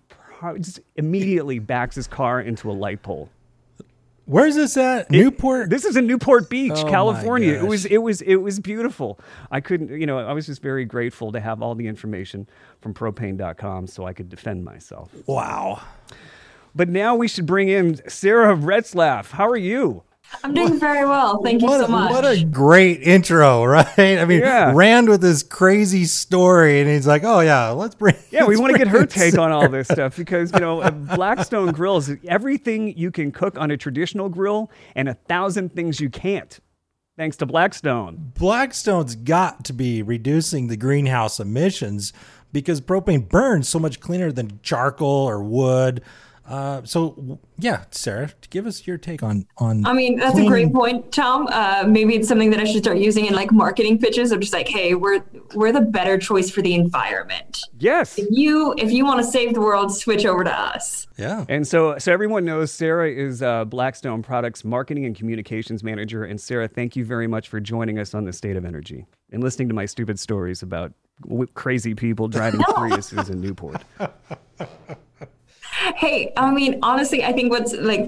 just 0.60 0.80
immediately 0.96 1.60
backs 1.60 1.96
his 1.96 2.08
car 2.08 2.42
into 2.42 2.70
a 2.70 2.74
light 2.74 3.02
pole. 3.02 3.30
Where's 4.28 4.56
this 4.56 4.76
at? 4.76 5.10
Newport. 5.10 5.70
This 5.70 5.86
is 5.86 5.96
in 5.96 6.06
Newport 6.06 6.50
Beach, 6.50 6.74
Oh 6.76 6.84
California. 6.84 7.54
It 7.54 7.66
was 7.66 7.86
it 7.86 8.00
was 8.00 8.22
it 8.22 8.36
was 8.36 8.60
beautiful. 8.60 9.20
I 9.50 9.62
couldn't, 9.62 9.98
you 10.00 10.06
know, 10.06 10.20
I 10.20 10.34
was 10.34 10.46
just 10.48 10.62
very 10.62 10.84
grateful 10.84 11.32
to 11.32 11.40
have 11.40 11.62
all 11.62 11.76
the 11.76 11.88
information 11.88 12.46
from 12.82 12.94
propane.com 12.94 13.88
so 13.88 14.06
I 14.06 14.12
could 14.12 14.28
defend 14.30 14.66
myself. 14.66 15.12
wow. 15.26 15.82
But 16.76 16.90
now 16.90 17.16
we 17.16 17.28
should 17.30 17.46
bring 17.46 17.70
in 17.70 18.08
Sarah 18.10 18.54
Retzlaff. 18.56 19.32
How 19.32 19.48
are 19.48 19.58
you? 19.58 20.04
I'm 20.44 20.54
doing 20.54 20.80
very 20.80 21.06
well. 21.06 21.42
Thank 21.42 21.62
you 21.62 21.68
What, 21.68 21.80
so 21.80 21.86
a, 21.86 21.90
much. 21.90 22.12
what 22.12 22.26
a 22.26 22.44
great 22.44 23.02
intro, 23.02 23.64
right? 23.66 23.88
I 23.98 24.26
mean, 24.26 24.42
Yeah. 24.42 24.72
Rand 24.76 25.10
with 25.10 25.24
his 25.24 25.42
crazy 25.44 26.06
story, 26.06 26.80
and 26.82 26.90
he's 26.90 27.08
like, 27.08 27.24
"Oh 27.24 27.40
yeah, 27.40 27.70
let's 27.70 27.96
bring." 27.96 28.16
Yeah, 28.30 28.42
we 28.44 28.48
let's 28.56 28.62
want 28.62 28.74
to 28.74 28.78
get 28.78 28.88
her 28.88 29.02
in 29.02 29.08
take 29.08 29.38
on 29.38 29.52
all 29.52 29.68
this 29.70 29.88
stuff 29.92 30.16
because, 30.18 30.52
you 30.54 30.60
know, 30.60 30.90
Blackstone 30.92 31.72
Grills, 31.72 32.12
everything 32.28 32.98
you 32.98 33.10
can 33.12 33.32
cook 33.32 33.58
on 33.58 33.72
a 33.72 33.78
traditional 33.78 34.30
grill 34.30 34.70
and 34.96 35.10
a 35.10 35.14
thousand 35.14 35.74
things 35.74 36.00
you 36.00 36.10
can't, 36.10 36.60
thanks 37.18 37.38
to 37.38 37.46
Blackstone. 37.46 38.32
Blackstone's 38.38 39.16
got 39.16 39.66
to 39.66 39.74
be 39.74 40.02
reducing 40.02 40.68
the 40.68 40.78
greenhouse 40.78 41.40
emissions 41.40 42.14
because 42.52 42.80
propane 42.82 43.28
burns 43.28 43.68
so 43.68 43.80
much 43.80 44.00
cleaner 44.00 44.32
than 44.32 44.60
charcoal 44.62 45.08
or 45.28 45.42
wood. 45.44 46.02
Uh, 46.48 46.82
so 46.84 47.40
yeah, 47.60 47.84
Sarah, 47.92 48.32
give 48.50 48.66
us 48.66 48.88
your 48.88 48.98
take 48.98 49.22
on 49.22 49.46
on. 49.58 49.86
I 49.86 49.94
mean, 49.94 50.18
that's 50.18 50.38
a 50.38 50.46
great 50.46 50.72
point, 50.74 51.12
Tom. 51.12 51.48
Uh, 51.52 51.84
maybe 51.88 52.16
it's 52.16 52.28
something 52.28 52.50
that 52.52 52.60
I 52.60 52.64
should 52.64 52.84
start 52.84 52.98
using 52.98 53.26
in 53.26 53.34
like 53.34 53.52
marketing 53.52 54.00
pitches. 54.00 54.32
I'm 54.32 54.40
just 54.40 54.54
like, 54.54 54.68
hey, 54.68 54.96
we're 54.96 55.24
we're 55.56 55.72
the 55.72 55.82
better 55.82 56.18
choice 56.18 56.50
for 56.50 56.62
the 56.62 56.74
environment. 56.74 57.62
Yes. 57.80 58.18
If 58.18 58.28
you 58.32 58.74
if 58.78 58.92
you 58.92 59.06
want 59.06 59.20
to 59.20 59.26
save 59.26 59.54
the 59.54 59.62
world, 59.62 59.94
switch 59.94 60.26
over 60.26 60.44
to 60.44 60.52
us. 60.52 61.08
Yeah, 61.18 61.46
And 61.50 61.68
so, 61.68 61.98
so 61.98 62.14
everyone 62.14 62.46
knows 62.46 62.72
Sarah 62.72 63.10
is 63.10 63.42
uh, 63.42 63.66
Blackstone 63.66 64.22
Products 64.22 64.64
Marketing 64.64 65.06
and 65.06 65.16
Communications 65.16 65.84
Manager. 65.84 66.24
And 66.24 66.40
Sarah, 66.40 66.68
thank 66.68 66.96
you 66.96 67.04
very 67.04 67.26
much 67.26 67.50
for 67.50 67.60
joining 67.60 67.98
us 67.98 68.14
on 68.14 68.24
the 68.24 68.34
State 68.34 68.56
of 68.56 68.66
Energy 68.66 69.08
and 69.32 69.44
listening 69.44 69.68
to 69.70 69.74
my 69.74 69.88
stupid 69.88 70.20
stories 70.20 70.62
about 70.62 70.94
w- 71.24 71.48
crazy 71.56 71.96
people 71.96 72.28
driving 72.28 72.60
Priuses 72.70 73.32
in 73.32 73.42
Newport. 73.42 73.84
Hey, 75.96 76.34
I 76.36 76.52
mean, 76.52 76.80
honestly, 76.84 77.24
I 77.24 77.34
think 77.34 77.52
what's 77.52 77.74
like 77.74 78.08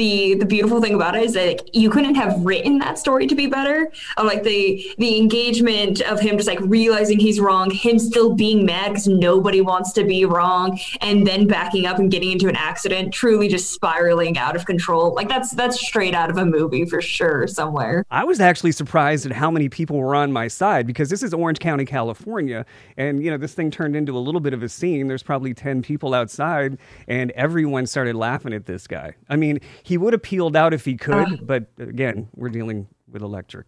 the 0.00 0.34
the 0.34 0.46
beautiful 0.46 0.80
thing 0.80 0.94
about 0.94 1.14
it 1.14 1.22
is 1.22 1.34
that 1.34 1.46
like, 1.46 1.76
you 1.76 1.90
couldn't 1.90 2.14
have 2.14 2.40
written 2.40 2.78
that 2.78 2.98
story 2.98 3.26
to 3.26 3.34
be 3.34 3.46
better. 3.46 3.92
Of 4.16 4.24
like 4.24 4.42
the 4.42 4.90
the 4.96 5.18
engagement 5.18 6.00
of 6.00 6.18
him 6.18 6.38
just 6.38 6.48
like 6.48 6.58
realizing 6.62 7.18
he's 7.18 7.38
wrong, 7.38 7.70
him 7.70 7.98
still 7.98 8.34
being 8.34 8.64
mad 8.64 8.88
because 8.88 9.06
nobody 9.06 9.60
wants 9.60 9.92
to 9.92 10.04
be 10.04 10.24
wrong, 10.24 10.80
and 11.02 11.26
then 11.26 11.46
backing 11.46 11.84
up 11.84 11.98
and 11.98 12.10
getting 12.10 12.32
into 12.32 12.48
an 12.48 12.56
accident, 12.56 13.12
truly 13.12 13.46
just 13.46 13.72
spiraling 13.72 14.38
out 14.38 14.56
of 14.56 14.64
control. 14.64 15.14
Like 15.14 15.28
that's 15.28 15.50
that's 15.50 15.78
straight 15.78 16.14
out 16.14 16.30
of 16.30 16.38
a 16.38 16.46
movie 16.46 16.86
for 16.86 17.02
sure 17.02 17.46
somewhere. 17.46 18.06
I 18.10 18.24
was 18.24 18.40
actually 18.40 18.72
surprised 18.72 19.26
at 19.26 19.32
how 19.32 19.50
many 19.50 19.68
people 19.68 19.98
were 19.98 20.14
on 20.14 20.32
my 20.32 20.48
side 20.48 20.86
because 20.86 21.10
this 21.10 21.22
is 21.22 21.34
Orange 21.34 21.58
County, 21.58 21.84
California, 21.84 22.64
and 22.96 23.22
you 23.22 23.30
know 23.30 23.36
this 23.36 23.52
thing 23.52 23.70
turned 23.70 23.94
into 23.94 24.16
a 24.16 24.22
little 24.26 24.40
bit 24.40 24.54
of 24.54 24.62
a 24.62 24.68
scene. 24.70 25.08
There's 25.08 25.22
probably 25.22 25.52
ten 25.52 25.82
people 25.82 26.14
outside, 26.14 26.78
and 27.06 27.32
everyone 27.32 27.86
started 27.86 28.16
laughing 28.16 28.54
at 28.54 28.64
this 28.64 28.86
guy. 28.86 29.12
I 29.28 29.36
mean, 29.36 29.60
would 29.98 30.12
have 30.12 30.22
peeled 30.22 30.56
out 30.56 30.72
if 30.74 30.84
he 30.84 30.96
could, 30.96 31.14
Uh. 31.32 31.36
but 31.42 31.66
again, 31.78 32.28
we're 32.34 32.48
dealing 32.48 32.86
with 33.10 33.22
electric. 33.22 33.66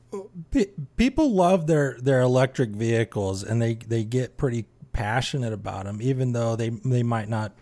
Pe- 0.51 0.67
people 0.97 1.33
love 1.35 1.67
their 1.67 1.97
their 2.01 2.21
electric 2.21 2.71
vehicles 2.71 3.43
and 3.43 3.61
they 3.61 3.75
they 3.75 4.05
get 4.05 4.37
pretty 4.37 4.67
passionate 4.93 5.53
about 5.53 5.85
them 5.87 6.01
even 6.03 6.33
though 6.33 6.55
they 6.55 6.69
they 6.69 7.03
might 7.03 7.29
not 7.29 7.53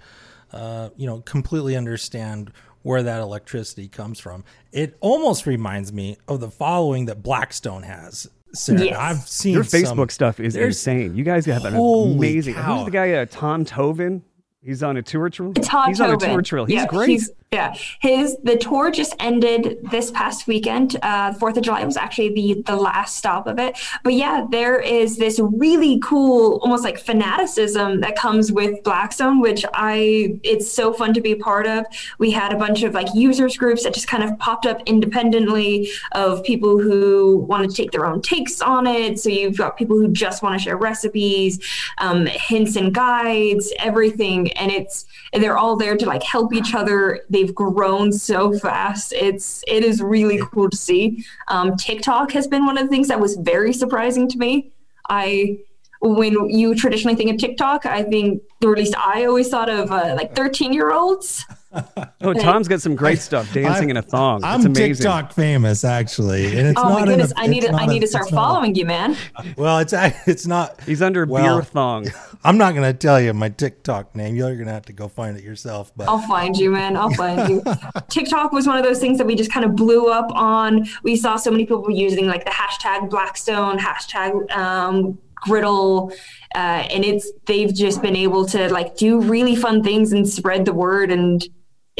uh, 0.53 0.91
you 0.97 1.07
know 1.07 1.21
completely 1.21 1.77
understand 1.77 2.53
where 2.83 3.03
that 3.05 3.21
electricity 3.21 3.87
comes 3.87 4.19
from 4.19 4.43
it 4.73 4.97
almost 5.01 5.47
reminds 5.47 5.93
me 5.93 6.17
of 6.27 6.41
the 6.41 6.51
following 6.51 7.07
that 7.07 7.23
blackstone 7.23 7.85
has 7.85 8.29
Sarah, 8.53 8.83
Yes. 8.85 8.97
i've 8.99 9.19
seen 9.29 9.55
Your 9.55 9.63
some- 9.65 9.81
Facebook 9.81 10.11
stuff 10.11 10.41
is 10.41 10.57
insane. 10.57 11.15
You 11.15 11.23
guys 11.23 11.47
have 11.47 11.65
an 11.65 11.75
Holy 11.75 12.15
amazing. 12.15 12.55
cow. 12.55 12.79
Who's 12.79 12.85
the 12.87 12.91
guy? 12.91 13.13
Uh, 13.13 13.27
Tom 13.31 13.65
Toven. 13.65 14.23
He's 14.63 14.83
on 14.83 14.97
a 14.97 15.03
tour 15.03 15.31
trail. 15.31 15.53
Todd 15.55 15.89
He's 15.89 16.01
on 16.01 16.11
a 16.11 16.17
tour 16.17 16.43
trail. 16.43 16.65
He's 16.67 16.75
yeah, 16.75 16.87
great. 16.87 17.23
Yeah, 17.53 17.75
his 17.99 18.37
the 18.45 18.57
tour 18.57 18.93
just 18.93 19.13
ended 19.19 19.79
this 19.91 20.13
past 20.13 20.47
weekend. 20.47 20.97
Uh, 21.03 21.33
Fourth 21.33 21.57
of 21.57 21.65
July 21.65 21.83
was 21.83 21.97
actually 21.97 22.29
the 22.33 22.63
the 22.65 22.77
last 22.77 23.17
stop 23.17 23.49
of 23.49 23.59
it. 23.59 23.77
But 24.05 24.13
yeah, 24.15 24.47
there 24.49 24.79
is 24.79 25.17
this 25.17 25.41
really 25.41 25.99
cool, 25.99 26.61
almost 26.63 26.85
like 26.85 27.01
fanaticism 27.01 28.03
that 28.03 28.15
comes 28.15 28.53
with 28.53 28.81
Blackstone, 28.85 29.41
which 29.41 29.65
I 29.75 30.39
it's 30.45 30.71
so 30.71 30.93
fun 30.93 31.13
to 31.13 31.21
be 31.21 31.35
part 31.35 31.67
of. 31.67 31.87
We 32.19 32.31
had 32.31 32.53
a 32.53 32.57
bunch 32.57 32.85
of 32.85 32.95
like 32.95 33.09
users 33.15 33.57
groups 33.57 33.83
that 33.83 33.95
just 33.95 34.07
kind 34.07 34.23
of 34.23 34.39
popped 34.39 34.65
up 34.65 34.81
independently 34.87 35.91
of 36.13 36.45
people 36.45 36.79
who 36.79 37.39
want 37.49 37.69
to 37.69 37.77
take 37.77 37.91
their 37.91 38.07
own 38.07 38.23
takes 38.23 38.63
on 38.63 38.87
it. 38.87 39.19
So 39.19 39.29
you've 39.29 39.59
got 39.59 39.77
people 39.77 39.99
who 39.99 40.07
just 40.13 40.45
want 40.45 40.57
to 40.57 40.63
share 40.63 40.77
recipes, 40.77 41.59
um, 41.99 42.27
hints 42.27 42.77
and 42.77 42.95
guides, 42.95 43.73
everything, 43.81 44.53
and 44.53 44.71
it's 44.71 45.07
they're 45.33 45.59
all 45.59 45.75
there 45.75 45.97
to 45.97 46.07
like 46.07 46.23
help 46.23 46.55
each 46.55 46.75
other. 46.75 47.23
They've 47.41 47.55
grown 47.55 48.13
so 48.13 48.53
fast. 48.59 49.15
It's 49.15 49.65
it 49.67 49.83
is 49.83 50.03
really 50.03 50.39
cool 50.53 50.69
to 50.69 50.77
see. 50.77 51.25
Um, 51.49 51.75
TikTok 51.75 52.33
has 52.33 52.47
been 52.47 52.67
one 52.67 52.77
of 52.77 52.85
the 52.85 52.91
things 52.91 53.09
that 53.09 53.19
was 53.19 53.37
very 53.37 53.73
surprising 53.73 54.29
to 54.29 54.37
me. 54.37 54.73
I 55.09 55.61
when 56.03 56.51
you 56.51 56.75
traditionally 56.75 57.17
think 57.17 57.31
of 57.31 57.39
TikTok, 57.39 57.87
I 57.87 58.03
think, 58.03 58.43
or 58.63 58.73
at 58.73 58.79
least 58.79 58.95
I 58.97 59.25
always 59.25 59.49
thought 59.49 59.71
of 59.71 59.91
uh, 59.91 60.15
like 60.17 60.37
13 60.37 60.75
year 60.75 60.93
olds. 60.93 61.47
Oh, 62.23 62.35
Tom's 62.35 62.69
got 62.69 62.83
some 62.83 62.97
great 62.97 63.19
stuff. 63.19 63.51
Dancing 63.55 63.89
in 63.89 63.97
a 63.97 64.03
thong. 64.03 64.45
i'm 64.45 64.57
it's 64.61 64.67
amazing. 64.67 64.95
tiktok 64.97 65.33
famous 65.33 65.85
actually 65.85 66.59
and 66.59 66.69
it's 66.69 66.79
Oh 66.79 66.83
not 66.83 67.01
my 67.01 67.07
goodness, 67.07 67.33
I 67.37 67.47
need 67.47 67.65
it's 67.65 67.73
to 67.73 67.75
I 67.83 67.87
need 67.87 67.99
a- 67.99 68.01
to 68.01 68.07
start 68.09 68.25
it's 68.25 68.33
a- 68.33 68.35
following 68.35 68.75
you, 68.75 68.85
man. 68.85 69.17
well 69.57 69.79
it's 69.79 69.93
a- 69.95 70.15
it's 70.27 70.47
not 70.47 70.79
He's 70.83 71.01
under 71.01 71.25
Well, 71.25 71.57
beer 71.59 71.65
thong. 71.65 72.09
i'm 72.45 72.59
not 72.59 72.75
going 72.75 72.83
to 72.91 72.93
tell 72.93 73.21
you 73.21 73.33
my 73.33 73.49
tiktok 73.49 74.15
name 74.15 74.35
you're 74.37 74.55
going 74.55 74.67
to 74.67 74.73
have 74.73 74.85
to 74.87 74.93
go 74.93 75.09
find 75.09 75.37
it 75.39 75.45
yourself 75.45 75.93
but 75.97 76.09
I'll 76.09 76.19
find 76.29 76.57
you, 76.57 76.71
man. 76.71 76.97
I'll 76.97 77.11
find 77.15 77.49
you. 77.49 77.63
TikTok 78.11 78.53
was 78.53 78.67
one 78.67 78.77
of 78.77 78.85
those 78.85 78.99
things 79.01 79.17
that 79.19 79.27
we 79.27 79.35
just 79.35 79.51
kind 79.53 79.65
of 79.65 79.75
blew 79.77 80.09
up 80.11 80.31
on. 80.35 80.87
We 81.03 81.17
saw 81.17 81.37
so 81.37 81.51
many 81.51 81.65
people 81.65 81.91
using 81.91 82.27
like 82.27 82.45
the 82.45 82.51
hashtag 82.51 83.09
Blackstone, 83.11 83.79
hashtag 83.79 84.51
um, 84.57 85.19
Griddle, 85.43 86.13
uh, 86.55 86.59
and 86.59 87.05
it's 87.05 87.31
they've 87.47 87.73
just 87.75 88.03
been 88.03 88.17
able 88.17 88.45
to 88.47 88.71
like 88.73 88.97
do 88.97 89.21
really 89.21 89.57
fun 89.57 89.83
things 89.83 90.13
and 90.13 90.29
spread 90.29 90.65
the 90.65 90.73
word. 90.75 91.11
And 91.11 91.43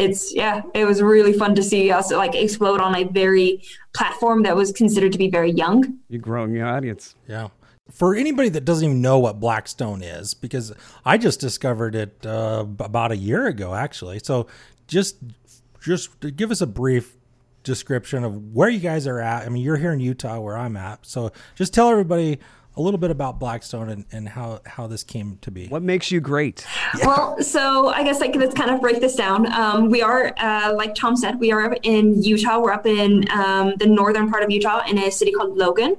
it's 0.01 0.35
yeah, 0.35 0.63
it 0.75 0.85
was 0.85 1.03
really 1.03 1.33
fun 1.33 1.55
to 1.55 1.63
see 1.63 1.91
us 1.91 2.11
like 2.11 2.35
explode 2.35 2.81
on 2.81 2.97
a 2.97 3.05
very 3.05 3.63
platform 3.93 4.43
that 4.45 4.57
was 4.57 4.73
considered 4.73 5.13
to 5.13 5.19
be 5.19 5.31
very 5.31 5.53
young. 5.53 5.99
You're 6.09 6.21
growing 6.21 6.55
your 6.55 6.67
audience. 6.67 7.15
Yeah. 7.29 7.49
For 7.91 8.15
anybody 8.15 8.49
that 8.51 8.65
doesn't 8.65 8.85
even 8.85 9.03
know 9.03 9.19
what 9.19 9.41
Blackstone 9.41 10.03
is, 10.03 10.33
because 10.33 10.73
I 11.05 11.19
just 11.19 11.41
discovered 11.41 11.95
it 11.95 12.25
uh, 12.25 12.65
about 12.79 13.13
a 13.13 13.17
year 13.17 13.47
ago, 13.47 13.75
actually. 13.75 14.21
So 14.21 14.47
just 14.87 15.17
just 15.81 16.09
give 16.37 16.51
us 16.51 16.61
a 16.61 16.67
brief 16.67 17.17
description 17.63 18.25
of 18.25 18.55
where 18.55 18.69
you 18.69 18.81
guys 18.81 19.07
are 19.07 19.21
at. 19.21 19.45
I 19.45 19.49
mean, 19.49 19.63
you're 19.63 19.77
here 19.77 19.93
in 19.93 20.01
Utah, 20.01 20.41
where 20.41 20.57
I'm 20.57 20.77
at. 20.77 21.05
So 21.05 21.33
just 21.57 21.75
tell 21.75 21.91
everybody 21.91 22.39
a 22.77 22.83
little 22.83 22.99
bit 22.99 23.11
about 23.11 23.39
Blackstone 23.39 23.89
and, 23.89 24.05
and 24.13 24.29
how 24.29 24.61
how 24.65 24.87
this 24.87 25.03
came 25.03 25.39
to 25.43 25.51
be. 25.51 25.67
What 25.69 25.83
makes 25.83 26.11
you 26.11 26.21
great? 26.21 26.67
Well, 27.05 27.41
so 27.43 27.89
I 27.89 28.03
guess 28.03 28.21
like 28.21 28.35
let's 28.35 28.55
kind 28.55 28.71
of 28.71 28.81
break 28.81 29.01
this 29.01 29.15
down. 29.15 29.51
Um, 29.53 29.89
we 29.91 30.03
are, 30.03 30.35
uh, 30.37 30.75
like 30.75 30.95
Tom 30.95 31.17
said, 31.17 31.41
we 31.41 31.51
are 31.51 31.77
in 31.83 32.23
Utah. 32.23 32.59
We're 32.61 32.73
up 32.73 32.85
in 32.87 33.31
um, 33.31 33.75
the 33.79 33.87
northern 33.87 34.29
part 34.31 34.43
of 34.43 34.51
Utah 34.51 34.83
in 34.87 34.99
a 34.99 35.11
city 35.11 35.33
called 35.33 35.57
Logan. 35.57 35.97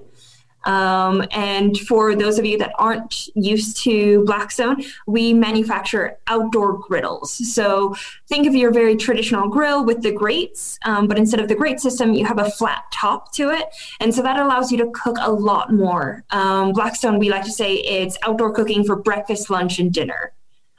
Um, 0.63 1.25
and 1.32 1.77
for 1.80 2.15
those 2.15 2.38
of 2.38 2.46
you 2.46 2.58
that 2.60 2.72
aren't 2.75 3.27
used 3.36 3.77
to 3.84 4.24
Blackstone, 4.25 4.84
we 5.08 5.34
manufacture 5.34 6.18
outdoor 6.27 6.77
griddles. 6.77 7.53
So 7.53 7.96
think 8.27 8.48
of 8.48 8.56
your 8.56 8.72
very 8.72 8.96
traditional 8.96 9.48
grill 9.50 9.84
with 9.86 10.01
the 10.01 10.12
grates, 10.12 10.77
um, 10.86 11.08
but 11.08 11.18
instead 11.18 11.39
of 11.39 11.48
the 11.48 11.56
grate 11.56 11.80
system, 11.80 12.13
you 12.13 12.25
have 12.25 12.39
a 12.39 12.50
flat 12.51 12.84
top 12.94 13.34
to 13.34 13.50
it. 13.50 13.65
And 14.00 14.13
so 14.13 14.22
that 14.22 14.38
allows 14.39 14.72
you 14.72 14.77
to 14.80 14.91
cook 14.91 15.18
a 15.20 15.32
lot 15.32 15.74
more. 15.74 16.24
Um, 16.30 16.74
Blackstone, 16.74 17.20
we 17.20 17.30
like 17.30 17.44
to 17.46 17.51
say 17.51 17.75
it's 17.75 18.18
outdoor 18.24 18.53
cooking 18.53 18.84
for 18.84 18.96
breakfast, 18.96 19.50
lunch, 19.50 19.80
and 19.80 19.91
dinner. 19.91 20.34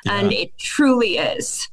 And 0.04 0.32
it 0.32 0.58
truly 0.58 1.18
is. 1.18 1.68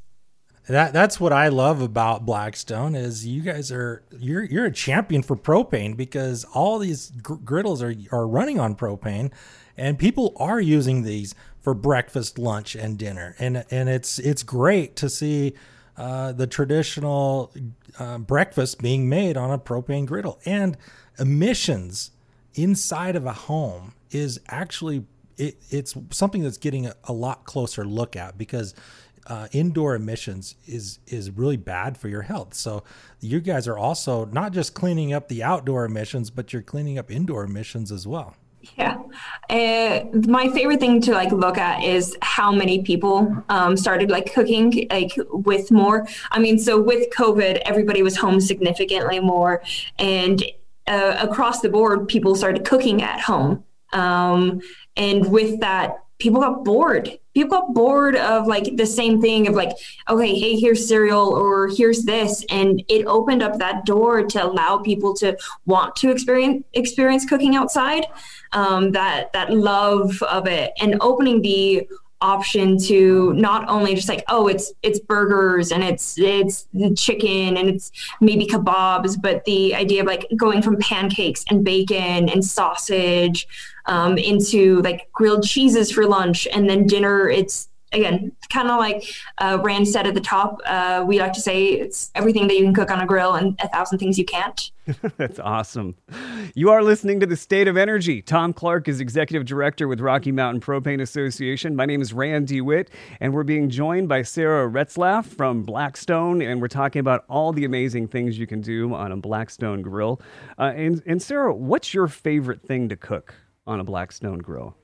That 0.70 0.94
that's 0.94 1.20
what 1.20 1.34
I 1.34 1.48
love 1.48 1.82
about 1.82 2.28
Blackstone 2.28 2.94
is 2.94 3.26
you 3.26 3.42
guys 3.42 3.72
are 3.72 4.04
you're 4.20 4.44
you're 4.44 4.66
a 4.66 4.72
champion 4.72 5.24
for 5.24 5.36
propane 5.36 5.98
because 5.98 6.44
all 6.54 6.78
these 6.78 7.10
gr- 7.24 7.38
griddles 7.38 7.82
are 7.82 7.96
are 8.16 8.28
running 8.28 8.60
on 8.60 8.76
propane, 8.76 9.32
and 9.76 9.98
people 9.98 10.34
are 10.38 10.62
using 10.62 11.02
these 11.02 11.34
for 11.60 11.74
breakfast, 11.74 12.38
lunch, 12.38 12.76
and 12.76 13.00
dinner, 13.00 13.36
and 13.40 13.66
and 13.72 13.90
it's 13.90 14.20
it's 14.20 14.44
great 14.44 14.96
to 14.98 15.10
see 15.10 15.54
uh, 15.98 16.34
the 16.34 16.46
traditional 16.46 17.52
uh, 17.98 18.20
breakfast 18.20 18.80
being 18.80 19.10
made 19.10 19.38
on 19.38 19.50
a 19.50 19.58
propane 19.58 20.06
griddle. 20.06 20.40
And 20.46 20.78
emissions 21.18 22.12
inside 22.54 23.16
of 23.16 23.26
a 23.26 23.34
home 23.34 23.94
is 24.12 24.40
actually 24.48 25.06
it, 25.36 25.58
it's 25.72 25.96
something 26.12 26.44
that's 26.44 26.58
getting 26.58 26.86
a, 26.86 26.94
a 27.06 27.14
lot 27.14 27.46
closer 27.46 27.86
look 27.86 28.16
at 28.16 28.38
because 28.38 28.76
uh, 29.28 29.48
indoor 29.52 29.96
emissions 29.96 30.56
is 30.66 31.00
is 31.08 31.32
really 31.32 31.58
bad 31.58 31.98
for 31.98 32.08
your 32.08 32.24
health. 32.24 32.54
So 32.54 32.84
you 33.20 33.40
guys 33.40 33.68
are 33.68 33.78
also 33.78 34.26
not 34.26 34.54
just 34.54 34.74
cleaning 34.74 35.14
up 35.14 35.28
the 35.28 35.44
outdoor 35.44 35.86
emissions, 35.86 36.30
but 36.30 36.54
you're 36.54 36.62
cleaning 36.62 36.98
up 36.98 37.12
indoor 37.12 37.44
emissions 37.44 37.92
as 37.92 38.08
well. 38.08 38.36
Yeah. 38.78 38.98
Uh, 39.50 40.06
my 40.28 40.50
favorite 40.50 40.80
thing 40.80 41.02
to 41.02 41.14
like 41.14 41.32
look 41.32 41.58
at 41.58 41.84
is 41.84 42.18
how 42.22 42.52
many 42.52 42.84
people 42.84 43.44
um, 43.50 43.78
started 43.78 44.12
like 44.12 44.34
cooking 44.34 44.88
like 44.92 45.14
with 45.32 45.72
more. 45.72 46.08
I 46.32 46.40
mean, 46.40 46.60
so 46.60 46.82
with 46.82 47.10
COVID, 47.12 47.62
everybody 47.66 48.04
was 48.04 48.18
home 48.18 48.42
significantly 48.42 49.20
more, 49.20 49.64
and 49.98 50.44
uh, 50.88 51.18
across 51.20 51.62
the 51.62 51.70
board, 51.70 52.08
people 52.08 52.36
started 52.36 52.66
cooking 52.66 53.02
at 53.02 53.22
home. 53.22 53.64
Um, 53.94 54.62
and 54.98 55.32
with 55.32 55.60
that, 55.62 56.04
people 56.20 56.42
got 56.42 56.64
bored. 56.64 57.18
People 57.34 57.60
got 57.60 57.74
bored 57.74 58.16
of 58.18 58.46
like 58.46 58.76
the 58.76 58.86
same 58.86 59.22
thing 59.22 59.48
of 59.48 59.56
like, 59.56 59.72
okay, 60.10 60.38
hey, 60.38 60.58
here's 60.58 60.88
cereal 60.88 61.30
or 61.30 61.70
here's 61.70 62.04
this, 62.04 62.46
and 62.50 62.84
it 62.90 63.06
opened 63.06 63.42
up 63.42 63.58
that 63.60 63.86
door 63.86 64.24
to 64.24 64.46
allow 64.46 64.78
people 64.78 65.14
to 65.16 65.38
want 65.66 65.96
to 65.98 66.12
experience 66.12 66.66
experience 66.74 67.26
cooking 67.26 67.56
outside. 67.56 68.06
Um, 68.52 68.92
that 68.92 69.32
that 69.34 69.54
love 69.54 70.22
of 70.24 70.48
it, 70.48 70.74
and 70.80 70.98
opening 71.02 71.42
the 71.42 71.88
option 72.22 72.78
to 72.78 73.32
not 73.34 73.68
only 73.70 73.96
just 73.96 74.10
like 74.10 74.26
oh 74.28 74.48
it's 74.48 74.74
it's 74.84 75.00
burgers 75.00 75.72
and 75.72 75.84
it's 75.84 76.20
it's 76.20 76.68
the 76.74 76.94
chicken 76.94 77.56
and 77.56 77.70
it's 77.70 77.94
maybe 78.20 78.46
kebabs 78.46 79.16
but 79.22 79.46
the 79.46 79.74
idea 79.74 80.02
of 80.02 80.08
like 80.08 80.28
going 80.36 80.62
from 80.62 80.76
pancakes 80.78 81.46
and 81.50 81.64
bacon 81.64 82.28
and 82.28 82.44
sausage 82.44 83.48
um, 83.90 84.18
into 84.18 84.82
like 84.82 85.12
grilled 85.12 85.44
cheeses 85.44 85.92
for 85.92 86.06
lunch 86.06 86.48
and 86.54 86.70
then 86.70 86.86
dinner 86.88 87.28
it's 87.28 87.68
again 87.92 88.32
kind 88.52 88.70
of 88.70 88.78
like 88.78 89.04
uh, 89.40 89.58
rand 89.64 89.88
said 89.88 90.08
at 90.08 90.14
the 90.14 90.22
top 90.22 90.60
uh, 90.66 91.04
we 91.06 91.20
like 91.20 91.34
to 91.34 91.42
say 91.42 91.66
it's 91.66 92.12
everything 92.16 92.48
that 92.48 92.56
you 92.56 92.64
can 92.64 92.74
cook 92.74 92.92
on 92.92 93.02
a 93.02 93.06
grill 93.06 93.34
and 93.34 93.60
a 93.62 93.68
thousand 93.68 93.98
things 93.98 94.18
you 94.18 94.26
can't 94.26 94.72
That's 95.18 95.40
awesome. 95.40 95.96
You 96.56 96.72
are 96.72 96.82
listening 96.82 97.20
to 97.20 97.28
The 97.28 97.36
State 97.36 97.68
of 97.68 97.78
Energy. 97.78 98.24
Tom 98.24 98.54
Clark 98.54 98.88
is 98.88 99.00
Executive 99.00 99.46
Director 99.46 99.88
with 99.88 100.00
Rocky 100.00 100.32
Mountain 100.32 100.62
Propane 100.62 101.00
Association. 101.00 101.76
My 101.76 101.86
name 101.86 102.02
is 102.02 102.12
Rand 102.12 102.48
DeWitt, 102.48 102.90
and 103.20 103.32
we're 103.32 103.44
being 103.44 103.70
joined 103.70 104.10
by 104.10 104.24
Sarah 104.24 104.68
Retzlaff 104.68 105.26
from 105.26 105.62
Blackstone, 105.62 106.42
and 106.42 106.60
we're 106.60 106.70
talking 106.70 107.02
about 107.02 107.24
all 107.30 107.54
the 107.54 107.66
amazing 107.66 108.08
things 108.08 108.40
you 108.40 108.48
can 108.48 108.62
do 108.62 108.94
on 108.96 109.12
a 109.12 109.18
Blackstone 109.18 109.84
grill. 109.84 110.20
Uh, 110.58 110.74
and, 110.76 111.04
and 111.06 111.22
Sarah, 111.22 111.54
what's 111.54 111.94
your 111.94 112.08
favorite 112.08 112.64
thing 112.64 112.90
to 112.90 112.96
cook 112.96 113.36
on 113.70 113.80
a 113.80 113.84
Blackstone 113.84 114.40
grill? 114.40 114.76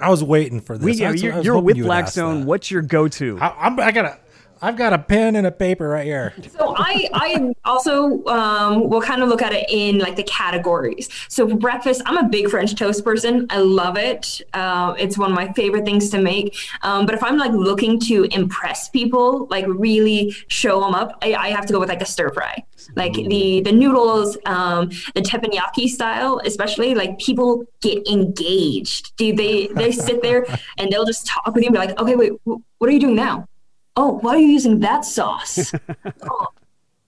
I 0.00 0.08
was 0.10 0.24
waiting 0.24 0.60
for 0.60 0.76
this. 0.76 0.84
We, 0.84 0.92
yeah, 0.94 1.10
That's 1.10 1.22
what 1.22 1.30
I 1.30 1.34
you're 1.34 1.44
you're 1.44 1.60
with 1.60 1.76
you 1.76 1.84
would 1.84 1.92
ask 1.92 2.16
Blackstone. 2.16 2.46
What's 2.46 2.70
your 2.70 2.82
go-to? 2.82 3.38
I, 3.40 3.66
I'm, 3.66 3.78
I 3.78 3.92
gotta. 3.92 4.18
I've 4.64 4.76
got 4.76 4.92
a 4.92 4.98
pen 4.98 5.34
and 5.34 5.44
a 5.44 5.50
paper 5.50 5.88
right 5.88 6.06
here. 6.06 6.32
So 6.52 6.74
I 6.76 7.08
I 7.14 7.54
also 7.64 8.24
um, 8.26 8.88
will 8.88 9.00
kind 9.00 9.22
of 9.22 9.28
look 9.28 9.42
at 9.42 9.52
it 9.52 9.66
in 9.68 9.98
like 9.98 10.16
the 10.16 10.22
categories. 10.22 11.08
So 11.28 11.48
for 11.48 11.56
breakfast, 11.56 12.02
I'm 12.06 12.18
a 12.18 12.28
big 12.28 12.50
French 12.50 12.74
toast 12.74 13.04
person. 13.04 13.46
I 13.50 13.58
love 13.58 13.96
it. 13.96 14.42
Uh, 14.52 14.94
it's 14.98 15.16
one 15.18 15.30
of 15.30 15.34
my 15.34 15.52
favorite 15.54 15.84
things 15.84 16.10
to 16.10 16.20
make. 16.20 16.56
Um, 16.82 17.06
but 17.06 17.14
if 17.14 17.22
I'm 17.24 17.38
like 17.38 17.52
looking 17.52 17.98
to 18.00 18.24
impress 18.30 18.90
people, 18.90 19.46
like 19.50 19.64
really 19.66 20.36
show 20.48 20.80
them 20.80 20.94
up, 20.94 21.18
I, 21.22 21.34
I 21.34 21.48
have 21.48 21.66
to 21.66 21.72
go 21.72 21.80
with 21.80 21.88
like 21.88 22.02
a 22.02 22.06
stir 22.06 22.30
fry. 22.30 22.62
Like 22.94 23.14
the 23.14 23.62
the 23.62 23.72
noodles, 23.72 24.36
um, 24.46 24.90
the 25.14 25.22
teppanyaki 25.22 25.88
style, 25.88 26.40
especially 26.44 26.94
like 26.94 27.18
people 27.18 27.64
get 27.80 28.06
engaged. 28.06 29.16
Do 29.16 29.34
they 29.34 29.68
they 29.68 29.90
sit 29.90 30.22
there 30.22 30.46
and 30.78 30.92
they'll 30.92 31.06
just 31.06 31.26
talk 31.26 31.54
with 31.54 31.64
you 31.64 31.68
and 31.68 31.74
be 31.74 31.78
like, 31.78 31.98
okay, 32.00 32.14
wait, 32.14 32.32
what 32.44 32.88
are 32.88 32.90
you 32.90 33.00
doing 33.00 33.16
now? 33.16 33.48
Oh, 33.96 34.18
why 34.20 34.36
are 34.36 34.38
you 34.38 34.48
using 34.48 34.80
that 34.80 35.04
sauce? 35.04 35.72
oh. 36.22 36.48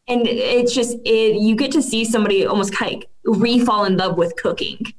And 0.07 0.26
it's 0.26 0.75
just 0.75 0.99
it. 1.05 1.37
You 1.41 1.57
get 1.57 1.73
to 1.73 1.83
see 1.83 2.05
somebody 2.05 2.45
almost 2.45 2.75
kind 2.75 3.05
of 3.26 3.41
re-fall 3.41 3.87
in 3.87 3.97
love 3.97 4.19
with 4.19 4.37
cooking, 4.37 4.93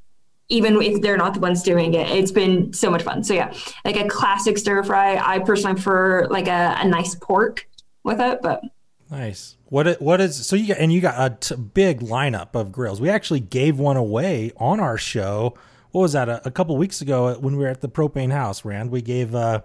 even 0.49 0.81
if 0.81 1.01
they're 1.01 1.17
not 1.17 1.35
the 1.35 1.39
ones 1.39 1.61
doing 1.61 1.93
it. 1.93 2.09
It's 2.09 2.31
been 2.31 2.73
so 2.73 2.89
much 2.89 3.03
fun. 3.03 3.23
So 3.23 3.35
yeah, 3.35 3.53
like 3.83 3.97
a 3.97 4.07
classic 4.07 4.57
stir 4.57 4.81
fry. 4.83 5.17
I 5.17 5.39
personally 5.39 5.75
prefer 5.75 6.27
like 6.27 6.47
a, 6.47 6.75
a 6.79 6.87
nice 6.87 7.13
pork 7.13 7.67
with 8.03 8.19
it, 8.19 8.41
but 8.41 8.63
Nice. 9.11 9.57
What 9.65 10.01
what 10.01 10.21
is 10.21 10.45
so 10.45 10.55
you 10.55 10.69
got 10.69 10.77
and 10.77 10.91
you 10.91 11.01
got 11.01 11.15
a 11.17 11.35
t- 11.35 11.55
big 11.55 11.99
lineup 12.01 12.55
of 12.55 12.71
grills. 12.71 12.99
We 12.99 13.09
actually 13.09 13.39
gave 13.39 13.77
one 13.77 13.97
away 13.97 14.51
on 14.57 14.79
our 14.79 14.97
show. 14.97 15.55
What 15.91 16.01
was 16.01 16.13
that? 16.13 16.27
A, 16.29 16.47
a 16.47 16.51
couple 16.51 16.75
weeks 16.77 17.01
ago 17.01 17.37
when 17.39 17.55
we 17.57 17.63
were 17.63 17.69
at 17.69 17.81
the 17.81 17.89
propane 17.89 18.31
house, 18.31 18.65
Rand. 18.65 18.91
We 18.91 19.01
gave 19.01 19.35
uh 19.35 19.61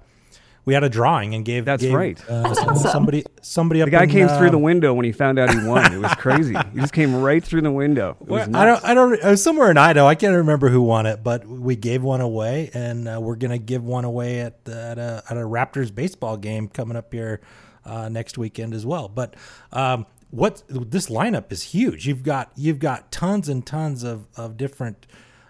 we 0.71 0.75
had 0.75 0.85
a 0.85 0.89
drawing 0.89 1.35
and 1.35 1.45
gave 1.45 1.65
That's 1.65 1.83
gave, 1.83 1.93
right. 1.93 2.31
Uh, 2.31 2.55
somebody 2.77 3.25
somebody 3.43 3.83
up 3.83 3.87
The 3.87 3.91
guy 3.91 4.05
in, 4.05 4.11
came 4.11 4.29
uh, 4.29 4.39
through 4.39 4.50
the 4.50 4.59
window 4.59 4.95
when 4.95 5.05
he 5.05 5.11
found 5.11 5.37
out 5.37 5.53
he 5.53 5.67
won. 5.67 5.93
It 5.93 5.99
was 5.99 6.15
crazy. 6.15 6.55
he 6.73 6.79
just 6.79 6.93
came 6.93 7.21
right 7.21 7.43
through 7.43 7.62
the 7.62 7.73
window. 7.73 8.17
It 8.21 8.29
was 8.29 8.43
I 8.43 8.47
nuts. 8.47 8.83
don't. 8.83 8.91
I 8.91 8.95
don't. 8.95 9.15
It 9.15 9.25
was 9.25 9.43
somewhere 9.43 9.69
in 9.73 9.77
Idaho. 9.77 10.07
I 10.07 10.15
can't 10.15 10.37
remember 10.37 10.69
who 10.69 10.81
won 10.81 11.07
it, 11.07 11.25
but 11.25 11.45
we 11.45 11.75
gave 11.75 12.05
one 12.05 12.21
away, 12.21 12.71
and 12.73 13.09
uh, 13.09 13.19
we're 13.21 13.35
gonna 13.35 13.59
give 13.59 13.83
one 13.83 14.05
away 14.05 14.39
at 14.43 14.65
the, 14.65 14.81
at 14.81 14.99
a 14.99 15.25
at 15.29 15.37
a 15.37 15.41
Raptors 15.41 15.93
baseball 15.93 16.37
game 16.37 16.69
coming 16.69 16.97
up 16.97 17.12
here 17.12 17.41
uh, 17.85 18.09
next 18.09 18.39
weekend 18.39 18.73
as 18.73 18.87
well. 18.87 19.09
But 19.09 19.35
um, 19.73 20.07
what 20.31 20.62
this 20.69 21.09
lineup 21.09 21.50
is 21.50 21.62
huge. 21.65 22.07
You've 22.07 22.23
got 22.23 22.53
you've 22.55 22.79
got 22.79 23.11
tons 23.11 23.49
and 23.49 23.67
tons 23.67 24.05
of 24.05 24.29
of 24.37 24.57
different 24.57 25.09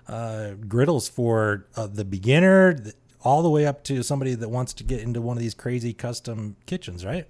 uh, 0.08 0.52
griddles 0.66 1.10
for 1.10 1.66
uh, 1.76 1.86
the 1.86 2.06
beginner, 2.06 2.72
th- 2.72 2.94
all 3.22 3.42
the 3.42 3.50
way 3.50 3.66
up 3.66 3.84
to 3.84 4.02
somebody 4.02 4.34
that 4.34 4.48
wants 4.48 4.72
to 4.74 4.84
get 4.84 5.00
into 5.00 5.20
one 5.20 5.36
of 5.36 5.42
these 5.42 5.54
crazy 5.54 5.92
custom 5.92 6.56
kitchens, 6.66 7.04
right? 7.04 7.26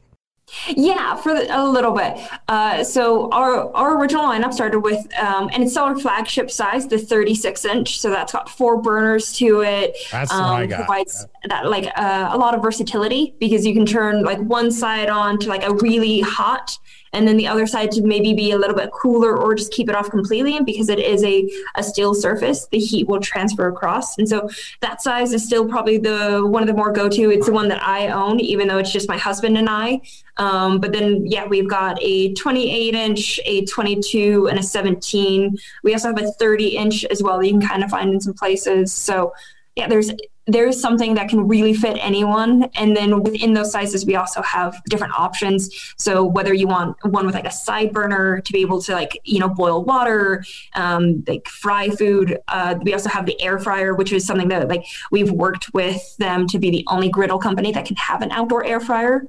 Yeah, 0.68 1.14
for 1.16 1.32
the, 1.32 1.56
a 1.56 1.62
little 1.64 1.92
bit. 1.92 2.18
Uh, 2.48 2.82
so 2.82 3.30
our 3.30 3.72
our 3.74 3.96
original 4.00 4.24
lineup 4.24 4.52
started 4.52 4.80
with, 4.80 5.06
um, 5.18 5.48
and 5.52 5.62
it's 5.62 5.76
our 5.76 5.96
flagship 5.98 6.50
size, 6.50 6.88
the 6.88 6.98
36 6.98 7.64
inch. 7.64 8.00
So 8.00 8.10
that's 8.10 8.32
got 8.32 8.48
four 8.48 8.80
burners 8.82 9.32
to 9.34 9.60
it. 9.62 9.96
That's 10.10 10.32
um, 10.32 10.42
what 10.42 10.62
I 10.62 10.66
got. 10.66 10.86
Provides 10.86 11.26
that 11.48 11.66
like 11.70 11.86
uh, 11.96 12.30
a 12.32 12.38
lot 12.38 12.54
of 12.54 12.62
versatility 12.62 13.34
because 13.38 13.64
you 13.64 13.74
can 13.74 13.86
turn 13.86 14.24
like 14.24 14.38
one 14.38 14.70
side 14.70 15.08
on 15.08 15.38
to 15.38 15.48
like 15.48 15.62
a 15.62 15.74
really 15.74 16.20
hot, 16.20 16.76
and 17.12 17.26
then 17.26 17.36
the 17.36 17.46
other 17.46 17.66
side 17.66 17.90
to 17.92 18.02
maybe 18.02 18.32
be 18.32 18.52
a 18.52 18.58
little 18.58 18.76
bit 18.76 18.90
cooler 18.92 19.36
or 19.36 19.54
just 19.54 19.72
keep 19.72 19.88
it 19.88 19.94
off 19.94 20.10
completely. 20.10 20.56
And 20.56 20.64
because 20.64 20.88
it 20.88 20.98
is 20.98 21.24
a 21.24 21.48
a 21.74 21.82
steel 21.82 22.14
surface, 22.14 22.66
the 22.68 22.78
heat 22.78 23.08
will 23.08 23.20
transfer 23.20 23.68
across. 23.68 24.18
And 24.18 24.28
so 24.28 24.48
that 24.80 25.02
size 25.02 25.32
is 25.32 25.44
still 25.44 25.68
probably 25.68 25.98
the 25.98 26.46
one 26.46 26.62
of 26.62 26.66
the 26.66 26.74
more 26.74 26.92
go 26.92 27.08
to. 27.08 27.30
It's 27.30 27.46
the 27.46 27.52
one 27.52 27.68
that 27.68 27.82
I 27.82 28.08
own, 28.08 28.40
even 28.40 28.68
though 28.68 28.78
it's 28.78 28.92
just 28.92 29.08
my 29.08 29.18
husband 29.18 29.58
and 29.58 29.68
I. 29.68 30.00
Um, 30.36 30.80
but 30.80 30.92
then, 30.92 31.26
yeah, 31.26 31.46
we've 31.46 31.68
got 31.68 31.98
a 32.00 32.32
28 32.34 32.94
inch, 32.94 33.40
a 33.44 33.64
22, 33.66 34.48
and 34.48 34.58
a 34.58 34.62
17. 34.62 35.56
We 35.82 35.92
also 35.92 36.08
have 36.08 36.18
a 36.18 36.32
30 36.32 36.76
inch 36.76 37.04
as 37.04 37.22
well 37.22 37.38
that 37.38 37.46
you 37.46 37.58
can 37.58 37.68
kind 37.68 37.84
of 37.84 37.90
find 37.90 38.10
in 38.10 38.20
some 38.20 38.34
places. 38.34 38.92
So, 38.92 39.34
yeah, 39.76 39.86
there's 39.86 40.10
there's 40.52 40.80
something 40.80 41.14
that 41.14 41.28
can 41.28 41.46
really 41.46 41.74
fit 41.74 41.96
anyone. 42.00 42.64
And 42.74 42.96
then 42.96 43.22
within 43.22 43.54
those 43.54 43.72
sizes, 43.72 44.06
we 44.06 44.16
also 44.16 44.42
have 44.42 44.82
different 44.84 45.14
options. 45.18 45.94
So 45.96 46.24
whether 46.24 46.54
you 46.54 46.66
want 46.66 46.96
one 47.04 47.26
with 47.26 47.34
like 47.34 47.46
a 47.46 47.52
side 47.52 47.92
burner 47.92 48.40
to 48.40 48.52
be 48.52 48.60
able 48.60 48.80
to 48.82 48.92
like 48.92 49.18
you 49.24 49.38
know 49.38 49.48
boil 49.48 49.84
water, 49.84 50.44
um, 50.74 51.24
like 51.26 51.48
fry 51.48 51.88
food. 51.90 52.38
Uh, 52.48 52.76
we 52.82 52.92
also 52.92 53.08
have 53.08 53.26
the 53.26 53.40
air 53.40 53.58
fryer, 53.58 53.94
which 53.94 54.12
is 54.12 54.26
something 54.26 54.48
that 54.48 54.68
like 54.68 54.84
we've 55.10 55.30
worked 55.30 55.72
with 55.74 56.16
them 56.18 56.46
to 56.48 56.58
be 56.58 56.70
the 56.70 56.84
only 56.88 57.08
griddle 57.08 57.38
company 57.38 57.72
that 57.72 57.84
can 57.84 57.96
have 57.96 58.22
an 58.22 58.30
outdoor 58.30 58.64
air 58.64 58.80
fryer. 58.80 59.26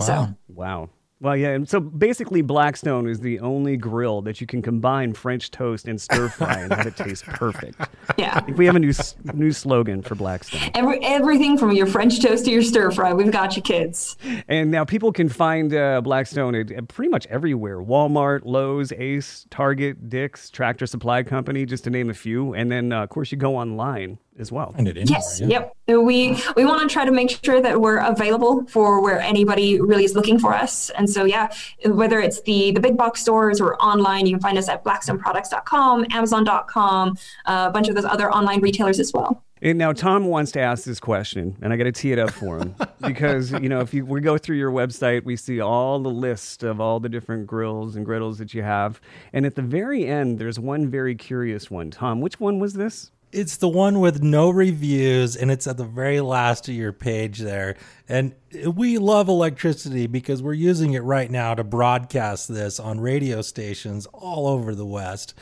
So 0.00 0.34
Wow. 0.48 0.90
Well, 1.22 1.36
yeah. 1.36 1.50
And 1.50 1.68
so 1.68 1.80
basically, 1.80 2.40
Blackstone 2.40 3.06
is 3.06 3.20
the 3.20 3.40
only 3.40 3.76
grill 3.76 4.22
that 4.22 4.40
you 4.40 4.46
can 4.46 4.62
combine 4.62 5.12
French 5.12 5.50
toast 5.50 5.86
and 5.86 6.00
stir 6.00 6.30
fry 6.30 6.60
and 6.60 6.72
have 6.72 6.86
it 6.86 6.96
taste 6.96 7.24
perfect. 7.26 7.78
yeah. 8.18 8.32
I 8.36 8.40
think 8.40 8.56
we 8.56 8.64
have 8.64 8.76
a 8.76 8.78
new 8.78 8.92
new 9.34 9.52
slogan 9.52 10.00
for 10.00 10.14
Blackstone. 10.14 10.70
Every, 10.74 10.98
everything 11.04 11.58
from 11.58 11.72
your 11.72 11.86
French 11.86 12.22
toast 12.22 12.46
to 12.46 12.50
your 12.50 12.62
stir 12.62 12.90
fry, 12.90 13.12
we've 13.12 13.30
got 13.30 13.54
you 13.54 13.60
kids. 13.60 14.16
And 14.48 14.70
now 14.70 14.84
people 14.84 15.12
can 15.12 15.28
find 15.28 15.74
uh, 15.74 16.00
Blackstone 16.00 16.54
at, 16.54 16.70
at 16.70 16.88
pretty 16.88 17.10
much 17.10 17.26
everywhere 17.26 17.78
Walmart, 17.78 18.40
Lowe's, 18.44 18.90
Ace, 18.92 19.46
Target, 19.50 20.08
Dick's, 20.08 20.48
Tractor 20.48 20.86
Supply 20.86 21.22
Company, 21.22 21.66
just 21.66 21.84
to 21.84 21.90
name 21.90 22.08
a 22.08 22.14
few. 22.14 22.54
And 22.54 22.72
then, 22.72 22.92
uh, 22.92 23.02
of 23.02 23.10
course, 23.10 23.30
you 23.30 23.36
go 23.36 23.56
online 23.56 24.18
as 24.40 24.50
well. 24.50 24.72
Find 24.72 24.88
it 24.88 24.96
anywhere, 24.96 25.18
Yes, 25.20 25.40
yeah. 25.40 25.46
yep. 25.48 25.76
We 25.86 26.40
we 26.56 26.64
want 26.64 26.88
to 26.88 26.92
try 26.92 27.04
to 27.04 27.10
make 27.12 27.38
sure 27.44 27.60
that 27.60 27.80
we're 27.80 27.98
available 27.98 28.64
for 28.66 29.02
where 29.02 29.20
anybody 29.20 29.80
really 29.80 30.04
is 30.04 30.14
looking 30.14 30.38
for 30.38 30.54
us. 30.54 30.90
And 30.90 31.08
so 31.10 31.24
yeah, 31.24 31.52
whether 31.84 32.20
it's 32.20 32.40
the 32.42 32.70
the 32.72 32.80
big 32.80 32.96
box 32.96 33.20
stores 33.20 33.60
or 33.60 33.76
online, 33.82 34.26
you 34.26 34.32
can 34.32 34.40
find 34.40 34.56
us 34.58 34.68
at 34.68 34.84
blackstoneproducts.com, 34.84 36.06
amazon.com, 36.10 37.16
uh, 37.46 37.66
a 37.68 37.72
bunch 37.72 37.88
of 37.88 37.94
those 37.94 38.04
other 38.04 38.30
online 38.30 38.60
retailers 38.60 38.98
as 39.00 39.12
well. 39.12 39.42
And 39.62 39.76
now 39.76 39.92
Tom 39.92 40.24
wants 40.24 40.52
to 40.52 40.60
ask 40.60 40.84
this 40.84 40.98
question, 41.00 41.54
and 41.60 41.70
I 41.70 41.76
got 41.76 41.84
to 41.84 41.92
tee 41.92 42.12
it 42.12 42.18
up 42.18 42.30
for 42.30 42.56
him 42.58 42.74
because 43.06 43.50
you 43.52 43.68
know 43.68 43.80
if 43.80 43.92
you 43.92 44.06
we 44.06 44.22
go 44.22 44.38
through 44.38 44.56
your 44.56 44.70
website, 44.70 45.24
we 45.24 45.36
see 45.36 45.60
all 45.60 45.98
the 46.00 46.08
list 46.10 46.62
of 46.62 46.80
all 46.80 46.98
the 46.98 47.10
different 47.10 47.46
grills 47.46 47.94
and 47.96 48.06
griddles 48.06 48.38
that 48.38 48.54
you 48.54 48.62
have, 48.62 49.00
and 49.34 49.44
at 49.44 49.56
the 49.56 49.62
very 49.62 50.06
end, 50.06 50.38
there's 50.38 50.58
one 50.58 50.88
very 50.88 51.14
curious 51.14 51.70
one. 51.70 51.90
Tom, 51.90 52.20
which 52.22 52.40
one 52.40 52.58
was 52.58 52.72
this? 52.74 53.10
It's 53.32 53.56
the 53.58 53.68
one 53.68 54.00
with 54.00 54.22
no 54.22 54.50
reviews, 54.50 55.36
and 55.36 55.50
it's 55.50 55.66
at 55.66 55.76
the 55.76 55.84
very 55.84 56.20
last 56.20 56.68
of 56.68 56.74
your 56.74 56.92
page 56.92 57.38
there. 57.38 57.76
And 58.08 58.34
we 58.66 58.98
love 58.98 59.28
electricity 59.28 60.06
because 60.08 60.42
we're 60.42 60.54
using 60.54 60.94
it 60.94 61.00
right 61.04 61.30
now 61.30 61.54
to 61.54 61.62
broadcast 61.62 62.48
this 62.52 62.80
on 62.80 63.00
radio 63.00 63.40
stations 63.42 64.06
all 64.12 64.48
over 64.48 64.74
the 64.74 64.86
West. 64.86 65.34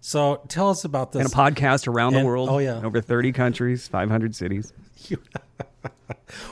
So 0.00 0.42
tell 0.48 0.70
us 0.70 0.84
about 0.84 1.12
this 1.12 1.20
And 1.20 1.26
this. 1.26 1.32
a 1.32 1.36
podcast 1.36 1.88
around 1.88 2.14
the 2.14 2.24
world. 2.24 2.48
oh, 2.48 2.58
yeah. 2.58 2.80
over 2.82 3.00
30 3.00 3.32
countries, 3.32 3.88
500 3.88 4.34
cities. 4.36 4.72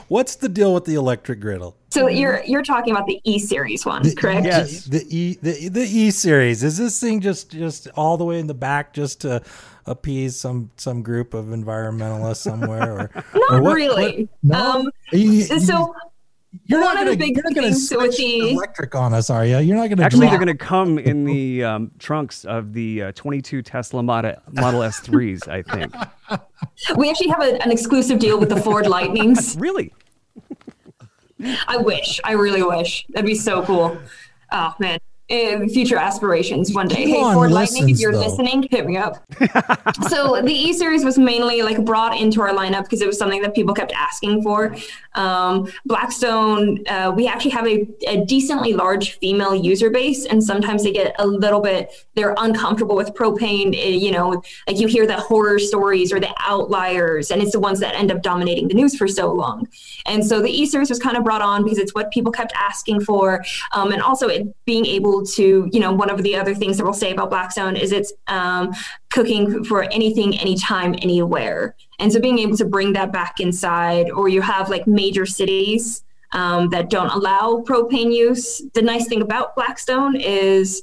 What's 0.09 0.37
the 0.37 0.49
deal 0.49 0.75
with 0.75 0.85
the 0.85 0.95
electric 0.95 1.41
griddle? 1.41 1.77
So 1.91 2.09
you're 2.09 2.43
you're 2.45 2.63
talking 2.63 2.93
about 2.95 3.07
the 3.07 3.21
E 3.25 3.39
series 3.39 3.85
one, 3.87 4.15
correct? 4.17 4.45
Yes. 4.47 4.85
The 4.85 5.05
E 5.09 5.39
the, 5.41 5.69
the 5.69 5.83
E 5.83 6.11
series 6.11 6.63
is 6.63 6.79
this 6.79 7.01
thing 7.01 7.21
just 7.21 7.51
just 7.51 7.89
all 7.97 8.17
the 8.17 8.25
way 8.25 8.39
in 8.39 8.47
the 8.47 8.55
back 8.55 8.93
just 8.93 9.21
to 9.23 9.43
appease 9.91 10.37
some 10.39 10.71
some 10.77 11.03
group 11.03 11.35
of 11.35 11.47
environmentalists 11.47 12.37
somewhere 12.39 12.93
or 12.93 13.11
Not 13.35 13.53
or 13.53 13.63
what- 13.63 13.75
really. 13.75 14.29
what- 14.43 14.59
no? 14.59 14.71
Um, 14.81 14.91
You- 15.13 15.31
you- 15.31 15.61
so 15.61 15.95
You're 16.67 16.81
One 16.81 16.95
not 16.95 17.03
of 17.07 17.11
the 17.11 17.17
gonna, 17.17 17.17
big 17.17 17.37
you're 17.37 17.45
not 17.45 17.55
gonna 17.55 17.67
things 17.69 17.91
with 17.93 18.01
switch 18.01 18.17
the- 18.17 18.51
electric 18.55 18.95
on 18.97 19.15
us, 19.15 19.31
are 19.31 19.47
you? 19.47 19.59
You're 19.59 19.77
not 19.77 19.89
gonna 19.89 20.03
Actually, 20.03 20.23
drop- 20.27 20.31
they're 20.33 20.47
going 20.47 20.59
to 20.59 20.65
come 20.65 20.99
in 20.99 21.25
the 21.25 21.63
um, 21.63 21.91
trunks 22.01 22.45
of 22.45 22.73
the 22.73 23.03
uh, 23.05 23.13
22 23.13 23.63
Tesla 23.63 24.03
Model, 24.03 24.35
Model 24.53 24.81
S3s, 24.81 25.47
I 25.47 25.63
think. 25.63 25.95
we 26.97 27.09
actually 27.09 27.29
have 27.29 27.41
a, 27.43 27.63
an 27.63 27.71
exclusive 27.71 28.19
deal 28.19 28.41
with 28.41 28.49
the 28.49 28.57
Ford 28.61 28.87
Lightnings. 28.89 29.57
Really? 29.61 29.93
I 31.69 31.77
wish. 31.79 32.21
I 32.25 32.33
really 32.33 32.63
wish. 32.63 33.07
That'd 33.11 33.27
be 33.27 33.35
so 33.35 33.63
cool. 33.63 33.97
Oh 34.53 34.75
man. 34.81 34.99
Uh, 35.31 35.69
future 35.69 35.97
aspirations 35.97 36.75
one 36.75 36.89
day. 36.89 37.09
Hey, 37.09 37.21
Elon 37.21 37.35
Ford 37.35 37.53
Lightning, 37.53 37.89
if 37.89 38.01
you're 38.01 38.11
though. 38.11 38.19
listening, 38.19 38.67
hit 38.69 38.85
me 38.85 38.97
up. 38.97 39.23
so 40.09 40.43
the 40.43 40.53
E 40.53 40.73
series 40.73 41.05
was 41.05 41.19
mainly 41.19 41.63
like 41.63 41.85
brought 41.85 42.19
into 42.19 42.41
our 42.41 42.51
lineup 42.51 42.83
because 42.83 43.01
it 43.01 43.07
was 43.07 43.17
something 43.17 43.41
that 43.43 43.55
people 43.55 43.73
kept 43.73 43.93
asking 43.93 44.43
for. 44.43 44.75
Um, 45.15 45.71
Blackstone, 45.87 46.85
uh, 46.89 47.13
we 47.15 47.29
actually 47.29 47.53
have 47.53 47.67
a, 47.69 47.87
a 48.09 48.25
decently 48.25 48.73
large 48.73 49.19
female 49.19 49.55
user 49.55 49.89
base, 49.89 50.27
and 50.27 50.43
sometimes 50.43 50.83
they 50.83 50.93
get 50.93 51.15
a 51.21 51.27
little 51.27 51.61
bit 51.61 51.93
they're 52.21 52.35
uncomfortable 52.39 52.97
with 52.97 53.11
propane. 53.15 53.75
eh, 53.75 53.89
You 53.89 54.13
know, 54.13 54.43
like 54.67 54.79
you 54.79 54.87
hear 54.87 55.07
the 55.07 55.17
horror 55.17 55.59
stories 55.59 56.13
or 56.13 56.21
the 56.21 56.33
outliers, 56.39 57.31
and 57.31 57.41
it's 57.43 57.53
the 57.53 57.61
ones 57.61 57.81
that 57.81 57.95
end 57.95 58.11
up 58.13 58.23
dominating 58.23 58.69
the 58.69 58.75
news 58.75 58.95
for 58.97 59.09
so 59.09 59.33
long. 59.33 59.67
And 60.07 60.25
so 60.25 60.41
the 60.41 60.51
E 60.51 60.67
series 60.67 60.91
was 60.91 60.99
kind 60.99 61.17
of 61.17 61.25
brought 61.25 61.43
on 61.43 61.63
because 61.65 61.79
it's 61.79 61.95
what 61.95 62.11
people 62.11 62.33
kept 62.33 62.53
asking 62.55 63.01
for, 63.01 63.45
um, 63.73 63.93
and 63.93 64.03
also 64.03 64.29
it 64.29 64.43
being 64.67 64.87
able 64.87 65.25
to, 65.25 65.69
you 65.73 65.81
know, 65.81 65.93
one 65.93 66.11
of 66.11 66.23
the 66.23 66.37
other 66.37 66.55
things 66.55 66.77
that 66.77 66.85
we'll 66.85 66.93
say 66.93 67.13
about 67.13 67.31
Blackstone 67.31 67.75
is 67.77 67.91
it's 67.93 68.13
um, 68.27 68.73
cooking 69.11 69.65
for 69.65 69.85
anything, 69.85 70.37
anytime, 70.39 70.95
anywhere. 71.01 71.75
And 71.99 72.13
so 72.13 72.21
being 72.21 72.39
able 72.39 72.57
to 72.59 72.65
bring 72.65 72.93
that 72.95 73.13
back 73.13 73.41
inside, 73.41 74.11
or 74.11 74.29
you 74.29 74.43
have 74.43 74.69
like 74.69 74.87
major 74.87 75.27
cities 75.27 76.03
um, 76.33 76.69
that 76.71 76.91
don't 76.91 77.11
allow 77.11 77.63
propane 77.67 78.13
use. 78.15 78.63
The 78.75 78.83
nice 78.83 79.07
thing 79.09 79.23
about 79.23 79.55
Blackstone 79.57 80.15
is 80.17 80.83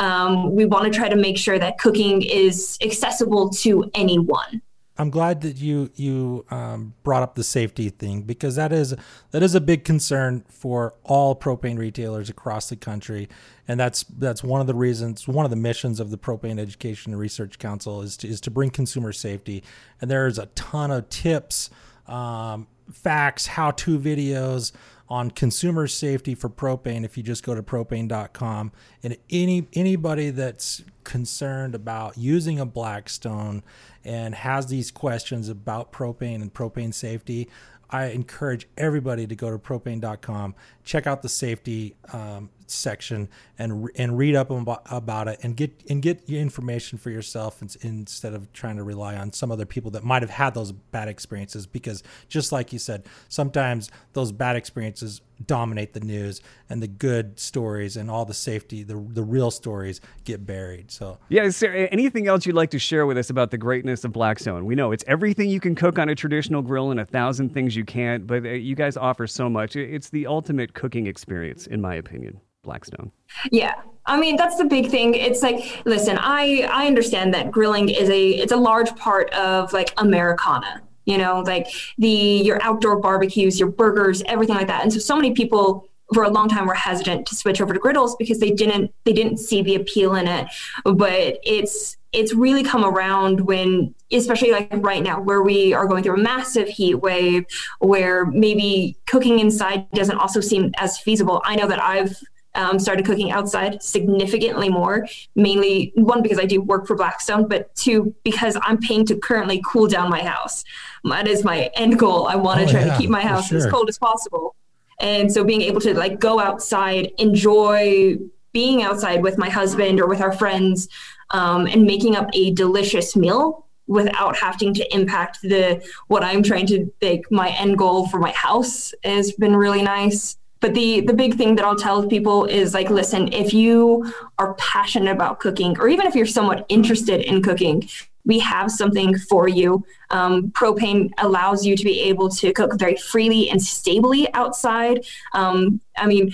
um, 0.00 0.54
we 0.54 0.64
want 0.64 0.90
to 0.92 0.98
try 0.98 1.08
to 1.08 1.16
make 1.16 1.38
sure 1.38 1.58
that 1.58 1.78
cooking 1.78 2.22
is 2.22 2.78
accessible 2.82 3.50
to 3.50 3.88
anyone. 3.94 4.62
I'm 4.98 5.08
glad 5.08 5.40
that 5.42 5.56
you 5.56 5.90
you 5.94 6.44
um, 6.50 6.92
brought 7.04 7.22
up 7.22 7.34
the 7.34 7.44
safety 7.44 7.88
thing 7.88 8.22
because 8.22 8.56
that 8.56 8.70
is 8.70 8.94
that 9.30 9.42
is 9.42 9.54
a 9.54 9.60
big 9.60 9.84
concern 9.84 10.44
for 10.48 10.92
all 11.04 11.34
propane 11.34 11.78
retailers 11.78 12.28
across 12.28 12.68
the 12.68 12.76
country, 12.76 13.28
and 13.66 13.80
that's 13.80 14.04
that's 14.04 14.44
one 14.44 14.60
of 14.60 14.66
the 14.66 14.74
reasons, 14.74 15.26
one 15.26 15.46
of 15.46 15.50
the 15.50 15.56
missions 15.56 16.00
of 16.00 16.10
the 16.10 16.18
Propane 16.18 16.58
Education 16.58 17.12
and 17.12 17.20
Research 17.20 17.58
Council 17.58 18.02
is 18.02 18.18
to, 18.18 18.28
is 18.28 18.42
to 18.42 18.50
bring 18.50 18.68
consumer 18.68 19.12
safety, 19.12 19.64
and 20.02 20.10
there's 20.10 20.38
a 20.38 20.46
ton 20.46 20.90
of 20.90 21.08
tips, 21.08 21.70
um, 22.06 22.66
facts, 22.92 23.46
how-to 23.46 23.98
videos 23.98 24.72
on 25.10 25.30
consumer 25.30 25.88
safety 25.88 26.34
for 26.36 26.48
propane 26.48 27.04
if 27.04 27.16
you 27.16 27.22
just 27.22 27.42
go 27.42 27.54
to 27.54 27.62
propane.com 27.62 28.70
and 29.02 29.16
any 29.28 29.66
anybody 29.72 30.30
that's 30.30 30.82
concerned 31.02 31.74
about 31.74 32.16
using 32.16 32.60
a 32.60 32.64
blackstone 32.64 33.62
and 34.04 34.34
has 34.36 34.66
these 34.68 34.90
questions 34.90 35.48
about 35.48 35.92
propane 35.92 36.40
and 36.40 36.54
propane 36.54 36.94
safety 36.94 37.48
i 37.90 38.06
encourage 38.06 38.68
everybody 38.78 39.26
to 39.26 39.34
go 39.34 39.50
to 39.50 39.58
propane.com 39.58 40.54
check 40.84 41.08
out 41.08 41.22
the 41.22 41.28
safety 41.28 41.96
um, 42.12 42.48
section 42.72 43.28
and 43.58 43.88
and 43.96 44.16
read 44.16 44.34
up 44.34 44.50
about, 44.50 45.28
it 45.28 45.38
and 45.42 45.56
get 45.56 45.70
and 45.88 46.02
get 46.02 46.22
information 46.28 46.98
for 46.98 47.10
yourself 47.10 47.62
instead 47.82 48.34
of 48.34 48.52
trying 48.52 48.76
to 48.76 48.82
rely 48.82 49.16
on 49.16 49.32
some 49.32 49.52
other 49.52 49.66
people 49.66 49.90
that 49.90 50.02
might 50.04 50.22
have 50.22 50.30
had 50.30 50.54
those 50.54 50.72
bad 50.72 51.08
experiences 51.08 51.66
because 51.66 52.02
just 52.28 52.52
like 52.52 52.72
you 52.72 52.78
said 52.78 53.04
sometimes 53.28 53.90
those 54.12 54.32
bad 54.32 54.56
experiences 54.56 55.20
dominate 55.46 55.92
the 55.94 56.00
news 56.00 56.40
and 56.68 56.82
the 56.82 56.88
good 56.88 57.38
stories 57.38 57.96
and 57.96 58.10
all 58.10 58.24
the 58.24 58.34
safety 58.34 58.82
the 58.82 58.94
the 59.10 59.22
real 59.22 59.50
stories 59.50 60.00
get 60.24 60.46
buried. 60.46 60.90
So 60.90 61.18
yeah 61.28 61.50
anything 61.64 62.28
else 62.28 62.46
you'd 62.46 62.56
like 62.56 62.70
to 62.70 62.78
share 62.78 63.06
with 63.06 63.18
us 63.18 63.30
about 63.30 63.50
the 63.50 63.58
greatness 63.58 64.04
of 64.04 64.12
blackstone? 64.12 64.64
We 64.64 64.74
know 64.74 64.92
it's 64.92 65.04
everything 65.06 65.48
you 65.48 65.60
can 65.60 65.74
cook 65.74 65.98
on 65.98 66.08
a 66.08 66.14
traditional 66.14 66.62
grill 66.62 66.90
and 66.90 67.00
a 67.00 67.06
thousand 67.06 67.54
things 67.54 67.76
you 67.76 67.84
can't 67.84 68.26
but 68.26 68.44
uh, 68.44 68.50
you 68.50 68.74
guys 68.74 68.96
offer 68.96 69.26
so 69.26 69.48
much. 69.48 69.76
It's 69.76 70.10
the 70.10 70.26
ultimate 70.26 70.74
cooking 70.74 71.06
experience 71.06 71.66
in 71.66 71.80
my 71.80 71.94
opinion 71.94 72.40
Blackstone. 72.62 73.10
Yeah. 73.50 73.74
I 74.06 74.18
mean, 74.18 74.36
that's 74.36 74.56
the 74.56 74.64
big 74.64 74.90
thing. 74.90 75.14
It's 75.14 75.42
like, 75.42 75.82
listen, 75.84 76.18
I 76.20 76.68
I 76.70 76.86
understand 76.86 77.32
that 77.34 77.50
grilling 77.50 77.88
is 77.88 78.08
a 78.08 78.28
it's 78.30 78.52
a 78.52 78.56
large 78.56 78.94
part 78.96 79.30
of 79.34 79.72
like 79.72 79.92
Americana. 79.96 80.82
You 81.06 81.18
know, 81.18 81.40
like 81.40 81.68
the 81.98 82.08
your 82.08 82.62
outdoor 82.62 83.00
barbecues, 83.00 83.58
your 83.58 83.70
burgers, 83.70 84.22
everything 84.26 84.56
like 84.56 84.66
that. 84.66 84.82
And 84.82 84.92
so 84.92 84.98
so 84.98 85.16
many 85.16 85.32
people 85.32 85.88
for 86.12 86.24
a 86.24 86.30
long 86.30 86.48
time 86.48 86.66
were 86.66 86.74
hesitant 86.74 87.26
to 87.26 87.36
switch 87.36 87.60
over 87.60 87.72
to 87.72 87.80
griddles 87.80 88.16
because 88.18 88.40
they 88.40 88.50
didn't 88.50 88.92
they 89.04 89.12
didn't 89.12 89.38
see 89.38 89.62
the 89.62 89.76
appeal 89.76 90.14
in 90.14 90.26
it. 90.26 90.48
But 90.84 91.38
it's 91.44 91.96
it's 92.12 92.34
really 92.34 92.64
come 92.64 92.84
around 92.84 93.40
when 93.42 93.94
especially 94.12 94.50
like 94.50 94.68
right 94.78 95.02
now 95.02 95.20
where 95.20 95.42
we 95.42 95.72
are 95.72 95.86
going 95.86 96.02
through 96.02 96.14
a 96.14 96.22
massive 96.22 96.68
heat 96.68 96.96
wave 96.96 97.44
where 97.78 98.26
maybe 98.26 98.96
cooking 99.06 99.38
inside 99.38 99.88
doesn't 99.92 100.18
also 100.18 100.40
seem 100.40 100.72
as 100.78 100.98
feasible. 100.98 101.40
I 101.44 101.54
know 101.54 101.68
that 101.68 101.80
I've 101.80 102.20
um, 102.54 102.78
started 102.78 103.04
cooking 103.04 103.30
outside 103.30 103.82
significantly 103.82 104.68
more. 104.68 105.06
Mainly 105.34 105.92
one 105.94 106.22
because 106.22 106.38
I 106.38 106.44
do 106.44 106.60
work 106.60 106.86
for 106.86 106.96
Blackstone, 106.96 107.48
but 107.48 107.74
two 107.74 108.14
because 108.24 108.56
I'm 108.62 108.78
paying 108.78 109.06
to 109.06 109.16
currently 109.16 109.62
cool 109.64 109.86
down 109.86 110.10
my 110.10 110.22
house. 110.22 110.64
That 111.04 111.28
is 111.28 111.44
my 111.44 111.70
end 111.74 111.98
goal. 111.98 112.26
I 112.26 112.36
want 112.36 112.60
to 112.60 112.66
oh, 112.66 112.70
try 112.70 112.84
yeah, 112.84 112.92
to 112.92 112.98
keep 112.98 113.10
my 113.10 113.22
house 113.22 113.48
sure. 113.48 113.58
as 113.58 113.66
cold 113.66 113.88
as 113.88 113.98
possible. 113.98 114.54
And 115.00 115.32
so 115.32 115.44
being 115.44 115.62
able 115.62 115.80
to 115.82 115.94
like 115.94 116.20
go 116.20 116.38
outside, 116.40 117.12
enjoy 117.18 118.18
being 118.52 118.82
outside 118.82 119.22
with 119.22 119.38
my 119.38 119.48
husband 119.48 120.00
or 120.00 120.06
with 120.06 120.20
our 120.20 120.32
friends, 120.32 120.88
um, 121.30 121.66
and 121.66 121.84
making 121.84 122.16
up 122.16 122.28
a 122.34 122.52
delicious 122.52 123.14
meal 123.14 123.66
without 123.86 124.36
having 124.36 124.72
to 124.74 124.94
impact 124.94 125.40
the 125.42 125.84
what 126.08 126.22
I'm 126.22 126.42
trying 126.42 126.66
to 126.68 126.92
make 127.00 127.30
my 127.30 127.50
end 127.50 127.78
goal 127.78 128.06
for 128.08 128.18
my 128.18 128.30
house 128.32 128.92
has 129.04 129.32
been 129.32 129.56
really 129.56 129.82
nice. 129.82 130.36
But 130.60 130.74
the 130.74 131.00
the 131.00 131.14
big 131.14 131.34
thing 131.34 131.56
that 131.56 131.64
I'll 131.64 131.76
tell 131.76 132.06
people 132.06 132.44
is 132.44 132.74
like, 132.74 132.90
listen, 132.90 133.32
if 133.32 133.54
you 133.54 134.12
are 134.38 134.54
passionate 134.54 135.10
about 135.10 135.40
cooking, 135.40 135.78
or 135.78 135.88
even 135.88 136.06
if 136.06 136.14
you're 136.14 136.26
somewhat 136.26 136.66
interested 136.68 137.22
in 137.22 137.42
cooking, 137.42 137.88
we 138.26 138.38
have 138.40 138.70
something 138.70 139.16
for 139.16 139.48
you. 139.48 139.84
Um, 140.10 140.50
propane 140.50 141.10
allows 141.18 141.64
you 141.64 141.76
to 141.76 141.84
be 141.84 142.00
able 142.02 142.28
to 142.30 142.52
cook 142.52 142.78
very 142.78 142.96
freely 142.96 143.48
and 143.48 143.62
stably 143.62 144.32
outside. 144.34 145.04
Um, 145.32 145.80
I 145.96 146.06
mean, 146.06 146.32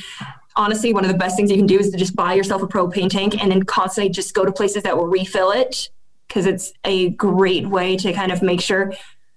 honestly, 0.56 0.92
one 0.92 1.04
of 1.04 1.10
the 1.10 1.18
best 1.18 1.36
things 1.36 1.50
you 1.50 1.56
can 1.56 1.66
do 1.66 1.78
is 1.78 1.90
to 1.90 1.96
just 1.96 2.16
buy 2.16 2.34
yourself 2.34 2.62
a 2.62 2.66
propane 2.66 3.08
tank 3.08 3.40
and 3.40 3.50
then 3.50 3.62
constantly 3.62 4.10
just 4.10 4.34
go 4.34 4.44
to 4.44 4.52
places 4.52 4.82
that 4.82 4.96
will 4.96 5.06
refill 5.06 5.52
it 5.52 5.90
because 6.26 6.46
it's 6.46 6.72
a 6.84 7.10
great 7.10 7.68
way 7.68 7.96
to 7.96 8.12
kind 8.12 8.32
of 8.32 8.42
make 8.42 8.60
sure 8.60 8.92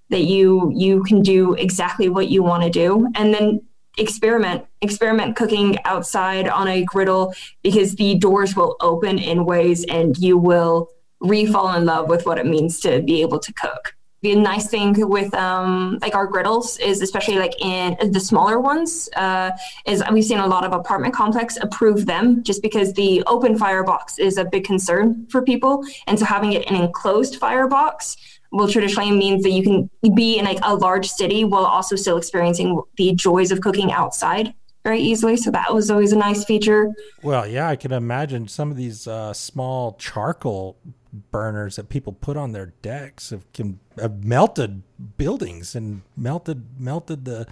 that 0.09 0.23
you 0.23 0.71
you 0.75 1.03
can 1.03 1.21
do 1.21 1.53
exactly 1.53 2.09
what 2.09 2.29
you 2.29 2.41
want 2.41 2.63
to 2.63 2.69
do 2.69 3.07
and 3.15 3.31
then 3.31 3.61
experiment 3.99 4.65
experiment 4.81 5.35
cooking 5.35 5.77
outside 5.85 6.47
on 6.47 6.67
a 6.67 6.83
griddle 6.83 7.33
because 7.63 7.95
the 7.95 8.15
doors 8.15 8.55
will 8.55 8.75
open 8.79 9.19
in 9.19 9.45
ways 9.45 9.83
and 9.85 10.17
you 10.17 10.37
will 10.37 10.89
re-fall 11.21 11.73
in 11.75 11.85
love 11.85 12.07
with 12.07 12.25
what 12.25 12.39
it 12.39 12.45
means 12.45 12.79
to 12.79 13.01
be 13.01 13.21
able 13.21 13.39
to 13.39 13.53
cook 13.53 13.95
the 14.21 14.35
nice 14.35 14.67
thing 14.67 15.07
with 15.07 15.33
um, 15.33 15.97
like 16.01 16.15
our 16.15 16.27
griddles 16.27 16.77
is 16.79 17.01
especially 17.01 17.37
like 17.37 17.53
in 17.61 18.11
the 18.11 18.19
smaller 18.19 18.59
ones 18.59 19.09
uh, 19.15 19.51
is 19.85 20.03
we've 20.11 20.25
seen 20.25 20.39
a 20.39 20.47
lot 20.47 20.65
of 20.65 20.73
apartment 20.73 21.13
complex 21.13 21.57
approve 21.61 22.05
them 22.05 22.43
just 22.43 22.61
because 22.61 22.93
the 22.93 23.23
open 23.27 23.57
firebox 23.57 24.19
is 24.19 24.37
a 24.37 24.45
big 24.45 24.63
concern 24.63 25.25
for 25.29 25.41
people 25.41 25.83
and 26.07 26.19
so 26.19 26.25
having 26.25 26.53
it 26.53 26.67
in 26.67 26.75
an 26.75 26.83
enclosed 26.83 27.37
firebox 27.37 28.17
will 28.51 28.67
traditionally 28.67 29.11
means 29.11 29.43
that 29.43 29.51
you 29.51 29.63
can 29.63 29.89
be 30.15 30.37
in 30.37 30.45
like 30.45 30.59
a 30.63 30.75
large 30.75 31.07
city 31.07 31.43
while 31.43 31.65
also 31.65 31.95
still 31.95 32.17
experiencing 32.17 32.81
the 32.97 33.13
joys 33.13 33.51
of 33.51 33.61
cooking 33.61 33.91
outside 33.91 34.53
very 34.83 34.99
easily. 34.99 35.37
So 35.37 35.51
that 35.51 35.73
was 35.73 35.91
always 35.91 36.13
a 36.13 36.17
nice 36.17 36.43
feature. 36.45 36.91
Well, 37.21 37.45
yeah, 37.45 37.67
I 37.67 37.75
can 37.75 37.91
imagine 37.91 38.47
some 38.47 38.71
of 38.71 38.77
these 38.77 39.07
uh, 39.07 39.33
small 39.33 39.93
charcoal 39.99 40.77
burners 41.13 41.75
that 41.77 41.89
people 41.89 42.13
put 42.13 42.37
on 42.37 42.51
their 42.51 42.67
decks 42.81 43.31
have, 43.31 43.51
can, 43.53 43.79
have 43.99 44.23
melted 44.23 44.83
buildings 45.17 45.75
and 45.75 46.01
melted 46.15 46.79
melted 46.79 47.25
the 47.25 47.47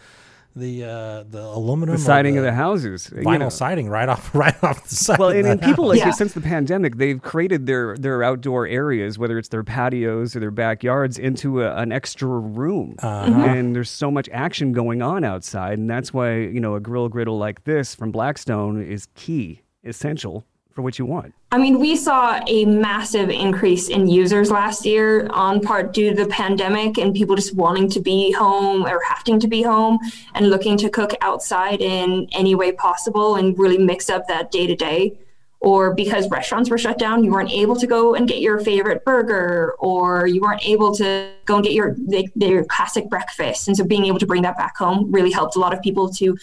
the 0.58 0.84
uh, 0.84 1.24
the 1.30 1.41
aluminum 1.41 1.96
the 1.96 2.02
siding 2.02 2.34
the 2.34 2.39
of 2.39 2.46
the 2.46 2.54
houses, 2.54 3.10
vinyl 3.10 3.34
you 3.34 3.39
know. 3.39 3.50
siding 3.50 3.89
right 3.89 4.10
off 4.10 4.34
right 4.36 4.62
off 4.63 4.84
the 4.88 4.96
side. 4.96 5.20
Well, 5.20 5.30
and, 5.30 5.48
and 5.48 5.62
people 5.62 5.88
like 5.88 6.00
yeah. 6.00 6.12
since 6.12 6.34
the 6.34 6.41
pandemic, 6.41 6.98
they've 6.98 7.22
created 7.22 7.67
their 7.67 7.96
their 7.98 8.24
outdoor 8.24 8.67
areas, 8.67 9.17
whether 9.20 9.38
it's 9.38 9.50
their 9.50 9.63
patios 9.63 10.36
or 10.36 10.39
their 10.39 10.52
backyards, 10.52 11.17
into 11.17 11.62
a, 11.62 11.76
an 11.76 11.91
extra 11.91 12.28
room. 12.28 12.96
Uh-huh. 13.00 13.32
And 13.32 13.76
there's 13.76 13.89
so 13.89 14.10
much 14.10 14.28
action 14.34 14.74
going 14.74 15.02
on 15.02 15.24
outside, 15.24 15.78
and 15.78 15.89
that's 15.89 16.13
why 16.13 16.38
you 16.38 16.60
know 16.60 16.76
a 16.76 16.80
grill 16.80 17.08
griddle 17.08 17.38
like 17.38 17.63
this 17.63 17.96
from 17.96 18.12
Blackstone 18.12 18.82
is 18.82 19.08
key, 19.15 19.62
essential 19.84 20.43
for 20.78 20.84
what 20.84 21.00
you 21.00 21.08
want. 21.08 21.34
I 21.52 21.58
mean, 21.58 21.80
we 21.80 21.96
saw 21.96 22.40
a 22.46 22.63
massive 22.66 23.32
increase 23.32 23.90
in 23.90 24.08
users 24.08 24.52
last 24.52 24.86
year, 24.86 25.26
on 25.32 25.60
part 25.60 25.92
due 25.92 26.12
to 26.12 26.16
the 26.24 26.30
pandemic 26.30 27.00
and 27.00 27.16
people 27.16 27.36
just 27.36 27.56
wanting 27.56 27.90
to 27.90 28.00
be 28.00 28.32
home 28.32 28.86
or 28.86 29.02
having 29.04 29.40
to 29.40 29.48
be 29.48 29.63
home 29.63 29.98
and 30.36 30.52
looking 30.52 30.78
to 30.78 30.88
cook 30.92 31.13
outside 31.22 31.82
in 31.82 32.28
any 32.32 32.54
way 32.54 32.72
possible 32.72 33.38
and 33.38 33.58
really 33.58 33.80
mix 33.80 34.08
up 34.08 34.28
that 34.28 34.52
day 34.52 34.68
to 34.68 34.76
day. 34.76 35.18
Or 35.62 35.96
because 35.96 36.30
restaurants 36.30 36.70
were 36.70 36.78
shut 36.78 37.00
down, 37.00 37.24
you 37.24 37.32
weren't 37.32 37.52
able 37.52 37.76
to 37.78 37.88
go 37.88 38.13
and 38.13 38.28
get 38.28 38.40
your 38.40 38.60
favorite 38.60 39.04
burger, 39.04 39.74
or 39.80 40.28
you 40.28 40.42
weren't 40.42 40.63
able 40.63 40.94
to 40.98 41.32
go 41.46 41.56
and 41.56 41.63
get 41.63 41.74
your 41.74 41.96
your 42.36 42.66
classic 42.66 43.10
breakfast. 43.10 43.68
And 43.68 43.76
so, 43.76 43.84
being 43.84 44.06
able 44.06 44.20
to 44.20 44.28
bring 44.28 44.44
that 44.44 44.56
back 44.56 44.78
home 44.78 45.12
really 45.12 45.32
helped 45.32 45.56
a 45.56 45.60
lot 45.60 45.74
of 45.74 45.82
people 45.82 46.13
to 46.13 46.38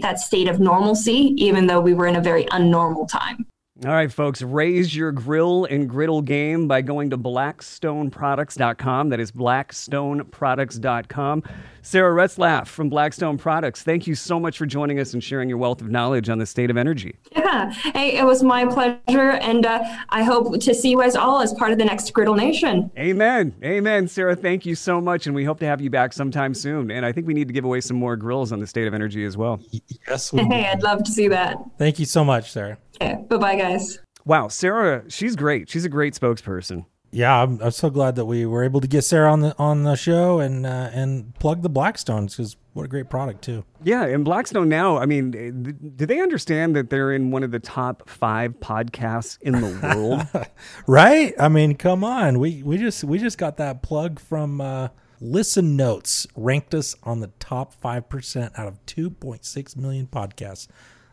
that 0.00 0.18
state 0.18 0.48
of 0.48 0.58
normalcy, 0.58 1.34
even 1.36 1.68
though 1.68 1.80
we 1.80 1.94
were 1.94 2.08
in 2.08 2.16
a 2.16 2.20
very 2.20 2.44
unnormal 2.46 3.08
time. 3.08 3.46
All 3.84 3.90
right, 3.90 4.12
folks, 4.12 4.42
raise 4.42 4.94
your 4.94 5.10
grill 5.10 5.64
and 5.64 5.88
griddle 5.88 6.22
game 6.22 6.68
by 6.68 6.82
going 6.82 7.10
to 7.10 7.18
blackstoneproducts.com. 7.18 9.08
That 9.08 9.18
is 9.18 9.32
blackstoneproducts.com. 9.32 11.42
Sarah 11.84 12.14
Retzlaff 12.14 12.68
from 12.68 12.88
Blackstone 12.88 13.36
Products, 13.36 13.82
thank 13.82 14.06
you 14.06 14.14
so 14.14 14.38
much 14.38 14.56
for 14.56 14.66
joining 14.66 15.00
us 15.00 15.14
and 15.14 15.22
sharing 15.22 15.48
your 15.48 15.58
wealth 15.58 15.80
of 15.80 15.90
knowledge 15.90 16.28
on 16.28 16.38
the 16.38 16.46
state 16.46 16.70
of 16.70 16.76
energy. 16.76 17.16
Yeah, 17.32 17.72
hey, 17.72 18.16
it 18.16 18.24
was 18.24 18.44
my 18.44 18.64
pleasure, 18.66 19.32
and 19.32 19.66
uh, 19.66 19.82
I 20.08 20.22
hope 20.22 20.60
to 20.60 20.74
see 20.74 20.90
you 20.90 20.98
guys 21.00 21.16
all 21.16 21.40
as 21.40 21.52
part 21.54 21.72
of 21.72 21.78
the 21.78 21.84
next 21.84 22.12
Griddle 22.12 22.36
Nation. 22.36 22.90
Amen. 22.96 23.54
Amen, 23.64 24.06
Sarah. 24.06 24.36
Thank 24.36 24.64
you 24.64 24.76
so 24.76 25.00
much, 25.00 25.26
and 25.26 25.34
we 25.34 25.44
hope 25.44 25.58
to 25.58 25.66
have 25.66 25.80
you 25.80 25.90
back 25.90 26.12
sometime 26.12 26.54
soon. 26.54 26.92
And 26.92 27.04
I 27.04 27.10
think 27.10 27.26
we 27.26 27.34
need 27.34 27.48
to 27.48 27.54
give 27.54 27.64
away 27.64 27.80
some 27.80 27.96
more 27.96 28.16
grills 28.16 28.52
on 28.52 28.60
the 28.60 28.66
state 28.66 28.86
of 28.86 28.94
energy 28.94 29.24
as 29.24 29.36
well. 29.36 29.60
Yes, 30.08 30.30
hey, 30.30 30.66
I'd 30.66 30.82
love 30.84 31.02
to 31.02 31.10
see 31.10 31.26
that. 31.28 31.56
Thank 31.78 31.98
you 31.98 32.06
so 32.06 32.24
much, 32.24 32.52
Sarah. 32.52 32.78
Okay, 33.00 33.24
bye 33.28 33.38
bye, 33.38 33.56
guys. 33.56 33.98
Wow, 34.24 34.46
Sarah, 34.46 35.02
she's 35.08 35.34
great. 35.34 35.68
She's 35.68 35.84
a 35.84 35.88
great 35.88 36.14
spokesperson. 36.14 36.86
Yeah, 37.14 37.42
I'm, 37.42 37.60
I'm 37.60 37.70
so 37.72 37.90
glad 37.90 38.16
that 38.16 38.24
we 38.24 38.46
were 38.46 38.64
able 38.64 38.80
to 38.80 38.88
get 38.88 39.02
Sarah 39.02 39.30
on 39.30 39.40
the 39.40 39.54
on 39.58 39.82
the 39.82 39.96
show 39.96 40.40
and 40.40 40.64
uh, 40.64 40.88
and 40.92 41.34
plug 41.34 41.60
the 41.60 41.68
Blackstones 41.68 42.30
because 42.30 42.56
what 42.72 42.84
a 42.84 42.88
great 42.88 43.10
product 43.10 43.42
too. 43.42 43.64
Yeah, 43.84 44.06
and 44.06 44.24
Blackstone 44.24 44.70
now, 44.70 44.96
I 44.96 45.04
mean, 45.04 45.34
eh, 45.36 45.50
th- 45.64 45.76
do 45.96 46.06
they 46.06 46.20
understand 46.20 46.74
that 46.74 46.88
they're 46.88 47.12
in 47.12 47.30
one 47.30 47.42
of 47.42 47.50
the 47.50 47.58
top 47.58 48.08
five 48.08 48.58
podcasts 48.60 49.36
in 49.42 49.60
the 49.60 49.78
world? 49.82 50.46
Right? 50.86 51.34
I 51.38 51.48
mean, 51.48 51.74
come 51.76 52.02
on. 52.02 52.38
We 52.38 52.62
we 52.62 52.78
just 52.78 53.04
we 53.04 53.18
just 53.18 53.36
got 53.36 53.58
that 53.58 53.82
plug 53.82 54.18
from 54.18 54.62
uh, 54.62 54.88
Listen 55.20 55.76
Notes 55.76 56.26
ranked 56.34 56.74
us 56.74 56.96
on 57.02 57.20
the 57.20 57.28
top 57.38 57.74
five 57.74 58.08
percent 58.08 58.58
out 58.58 58.68
of 58.68 58.84
two 58.86 59.10
point 59.10 59.44
six 59.44 59.76
million 59.76 60.06
podcasts. 60.06 60.66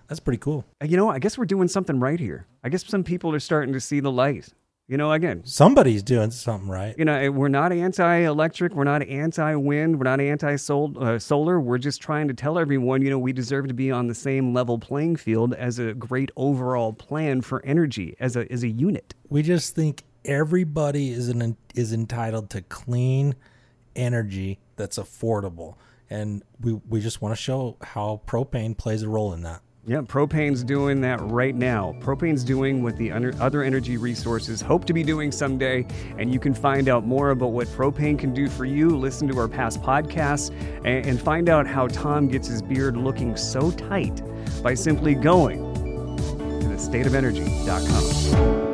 That's 0.07 0.21
pretty 0.21 0.39
cool. 0.39 0.65
you 0.83 0.97
know, 0.97 1.09
I 1.09 1.19
guess 1.19 1.38
we're 1.38 1.45
doing 1.45 1.67
something 1.67 1.99
right 1.99 2.19
here. 2.19 2.47
I 2.63 2.69
guess 2.69 2.88
some 2.88 3.03
people 3.03 3.35
are 3.35 3.39
starting 3.39 3.73
to 3.73 3.79
see 3.81 3.99
the 3.99 4.12
light. 4.12 4.47
You 4.89 4.97
know, 4.97 5.12
again, 5.12 5.43
Somebody's 5.45 6.02
doing 6.02 6.32
something 6.32 6.67
right. 6.67 6.95
you 6.97 7.06
know, 7.06 7.13
eh, 7.13 7.28
we're 7.28 7.47
not 7.47 7.71
anti-electric, 7.71 8.73
we're 8.73 8.86
not 8.86 9.04
anti-wind, 9.04 9.99
we're 9.99 10.04
not 10.04 10.19
anti-solar. 10.19 11.60
We're 11.60 11.78
just 11.78 12.02
trying 12.02 12.28
to 12.28 12.34
tell 12.34 12.58
everyone, 12.58 13.04
you 13.04 13.12
know, 13.12 13.19
we 13.19 13.32
deserve 13.32 13.67
to 13.67 13.75
be 13.75 13.91
on 13.91 14.08
the 14.08 14.15
same 14.15 14.52
level 14.52 14.80
playing 14.80 15.17
field 15.17 15.54
as 15.54 15.78
a 15.78 15.93
great 15.93 16.32
overall 16.36 16.91
plan 16.91 17.41
for 17.41 17.63
energy 17.63 18.15
as 18.19 18.36
a 18.36 18.52
as 18.52 18.63
a 18.63 18.67
unit. 18.67 19.13
We 19.30 19.43
just 19.43 19.75
think 19.75 20.06
everybody 20.25 21.12
is 21.12 21.30
an, 21.30 21.56
is 21.75 21.93
entitled 21.93 22.49
to 22.49 22.63
clean 22.63 23.36
energy 23.95 24.58
that's 24.75 24.97
affordable, 24.97 25.75
and 26.10 26.43
we 26.62 26.73
we 26.89 26.99
just 26.99 27.21
want 27.21 27.36
to 27.36 27.39
show 27.39 27.78
how 27.84 28.21
propane 28.25 28.75
plays 28.75 29.04
a 29.04 29.10
role 29.10 29.34
in 29.34 29.43
that. 29.43 29.62
Yeah, 29.87 30.01
propane's 30.01 30.63
doing 30.63 31.01
that 31.01 31.19
right 31.21 31.55
now. 31.55 31.95
Propane's 31.99 32.43
doing 32.43 32.83
what 32.83 32.95
the 32.97 33.11
other 33.11 33.63
energy 33.63 33.97
resources 33.97 34.61
hope 34.61 34.85
to 34.85 34.93
be 34.93 35.03
doing 35.03 35.31
someday. 35.31 35.87
And 36.17 36.31
you 36.31 36.39
can 36.39 36.53
find 36.53 36.89
out 36.89 37.05
more 37.05 37.31
about 37.31 37.53
what 37.53 37.67
propane 37.69 38.19
can 38.19 38.33
do 38.33 38.49
for 38.49 38.65
you. 38.65 38.95
Listen 38.95 39.27
to 39.29 39.39
our 39.39 39.47
past 39.47 39.81
podcasts 39.81 40.51
and, 40.85 41.19
find 41.19 41.49
out 41.49 41.65
how 41.65 41.87
Tom 41.87 42.27
gets 42.27 42.47
his 42.47 42.61
beard 42.61 42.97
looking 42.97 43.35
so 43.35 43.71
tight 43.71 44.21
by 44.61 44.73
simply 44.73 45.15
going 45.15 45.73
to 45.73 46.67
thestateofenergy.com. 46.67 48.68